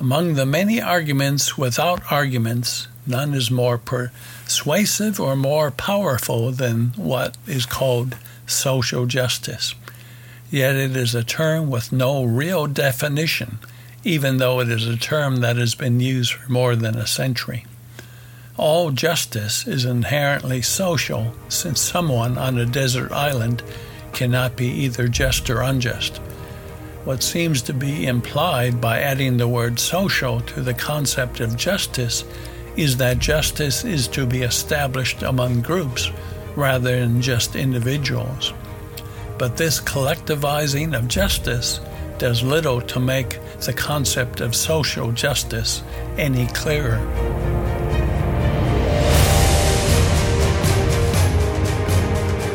Among 0.00 0.34
the 0.34 0.44
many 0.44 0.82
arguments 0.82 1.56
without 1.56 2.02
arguments, 2.10 2.88
none 3.06 3.32
is 3.32 3.48
more 3.48 3.78
persuasive 3.78 5.20
or 5.20 5.36
more 5.36 5.70
powerful 5.70 6.50
than 6.50 6.88
what 6.96 7.36
is 7.46 7.64
called 7.64 8.16
social 8.44 9.06
justice. 9.06 9.76
Yet 10.50 10.74
it 10.74 10.96
is 10.96 11.14
a 11.14 11.22
term 11.22 11.70
with 11.70 11.92
no 11.92 12.24
real 12.24 12.66
definition, 12.66 13.60
even 14.02 14.38
though 14.38 14.58
it 14.58 14.68
is 14.68 14.88
a 14.88 14.96
term 14.96 15.36
that 15.36 15.56
has 15.56 15.76
been 15.76 16.00
used 16.00 16.32
for 16.32 16.50
more 16.50 16.74
than 16.74 16.96
a 16.96 17.06
century. 17.06 17.66
All 18.60 18.90
justice 18.90 19.66
is 19.66 19.86
inherently 19.86 20.60
social, 20.60 21.32
since 21.48 21.80
someone 21.80 22.36
on 22.36 22.58
a 22.58 22.66
desert 22.66 23.10
island 23.10 23.62
cannot 24.12 24.54
be 24.54 24.66
either 24.66 25.08
just 25.08 25.48
or 25.48 25.62
unjust. 25.62 26.18
What 27.04 27.22
seems 27.22 27.62
to 27.62 27.72
be 27.72 28.04
implied 28.04 28.78
by 28.78 29.00
adding 29.00 29.38
the 29.38 29.48
word 29.48 29.80
social 29.80 30.42
to 30.42 30.60
the 30.60 30.74
concept 30.74 31.40
of 31.40 31.56
justice 31.56 32.22
is 32.76 32.98
that 32.98 33.18
justice 33.18 33.82
is 33.82 34.06
to 34.08 34.26
be 34.26 34.42
established 34.42 35.22
among 35.22 35.62
groups 35.62 36.10
rather 36.54 37.00
than 37.00 37.22
just 37.22 37.56
individuals. 37.56 38.52
But 39.38 39.56
this 39.56 39.80
collectivizing 39.80 40.94
of 40.94 41.08
justice 41.08 41.80
does 42.18 42.42
little 42.42 42.82
to 42.82 43.00
make 43.00 43.38
the 43.60 43.72
concept 43.72 44.42
of 44.42 44.54
social 44.54 45.12
justice 45.12 45.82
any 46.18 46.46
clearer. 46.48 47.49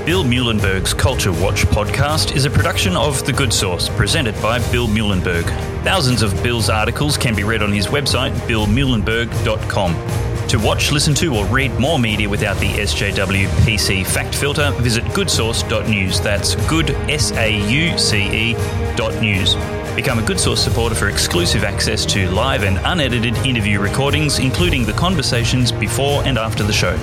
Bill 0.05 0.23
Muehlenberg's 0.23 0.93
Culture 0.93 1.31
Watch 1.31 1.65
podcast 1.65 2.35
is 2.35 2.45
a 2.45 2.49
production 2.51 2.95
of 2.95 3.25
The 3.25 3.33
Good 3.33 3.51
Sauce, 3.51 3.89
presented 3.89 4.39
by 4.39 4.59
Bill 4.71 4.87
Muehlenberg. 4.87 5.45
Thousands 5.83 6.21
of 6.21 6.31
Bill's 6.43 6.69
articles 6.69 7.17
can 7.17 7.35
be 7.35 7.43
read 7.43 7.63
on 7.63 7.71
his 7.71 7.87
website, 7.87 8.29
billmuehlenberg.com. 8.47 10.47
To 10.49 10.59
watch, 10.59 10.91
listen 10.91 11.15
to, 11.15 11.35
or 11.35 11.47
read 11.47 11.73
more 11.79 11.97
media 11.97 12.29
without 12.29 12.55
the 12.57 12.67
SJW 12.67 13.47
PC 13.65 14.05
fact 14.05 14.35
filter, 14.35 14.69
visit 14.73 15.03
goodsauce.news. 15.05 16.21
That's 16.21 16.53
good, 16.67 16.91
S 17.09 17.31
A 17.31 17.67
U 17.67 17.97
C 17.97 18.51
E, 18.51 18.53
dot 18.95 19.19
news. 19.19 19.55
Become 19.95 20.19
a 20.19 20.23
Good 20.23 20.39
Sauce 20.39 20.63
supporter 20.63 20.93
for 20.93 21.09
exclusive 21.09 21.63
access 21.63 22.05
to 22.13 22.29
live 22.29 22.63
and 22.63 22.77
unedited 22.85 23.35
interview 23.37 23.79
recordings, 23.79 24.37
including 24.37 24.85
the 24.85 24.93
conversations 24.93 25.71
before 25.71 26.23
and 26.25 26.37
after 26.37 26.61
the 26.61 26.73
show. 26.73 26.95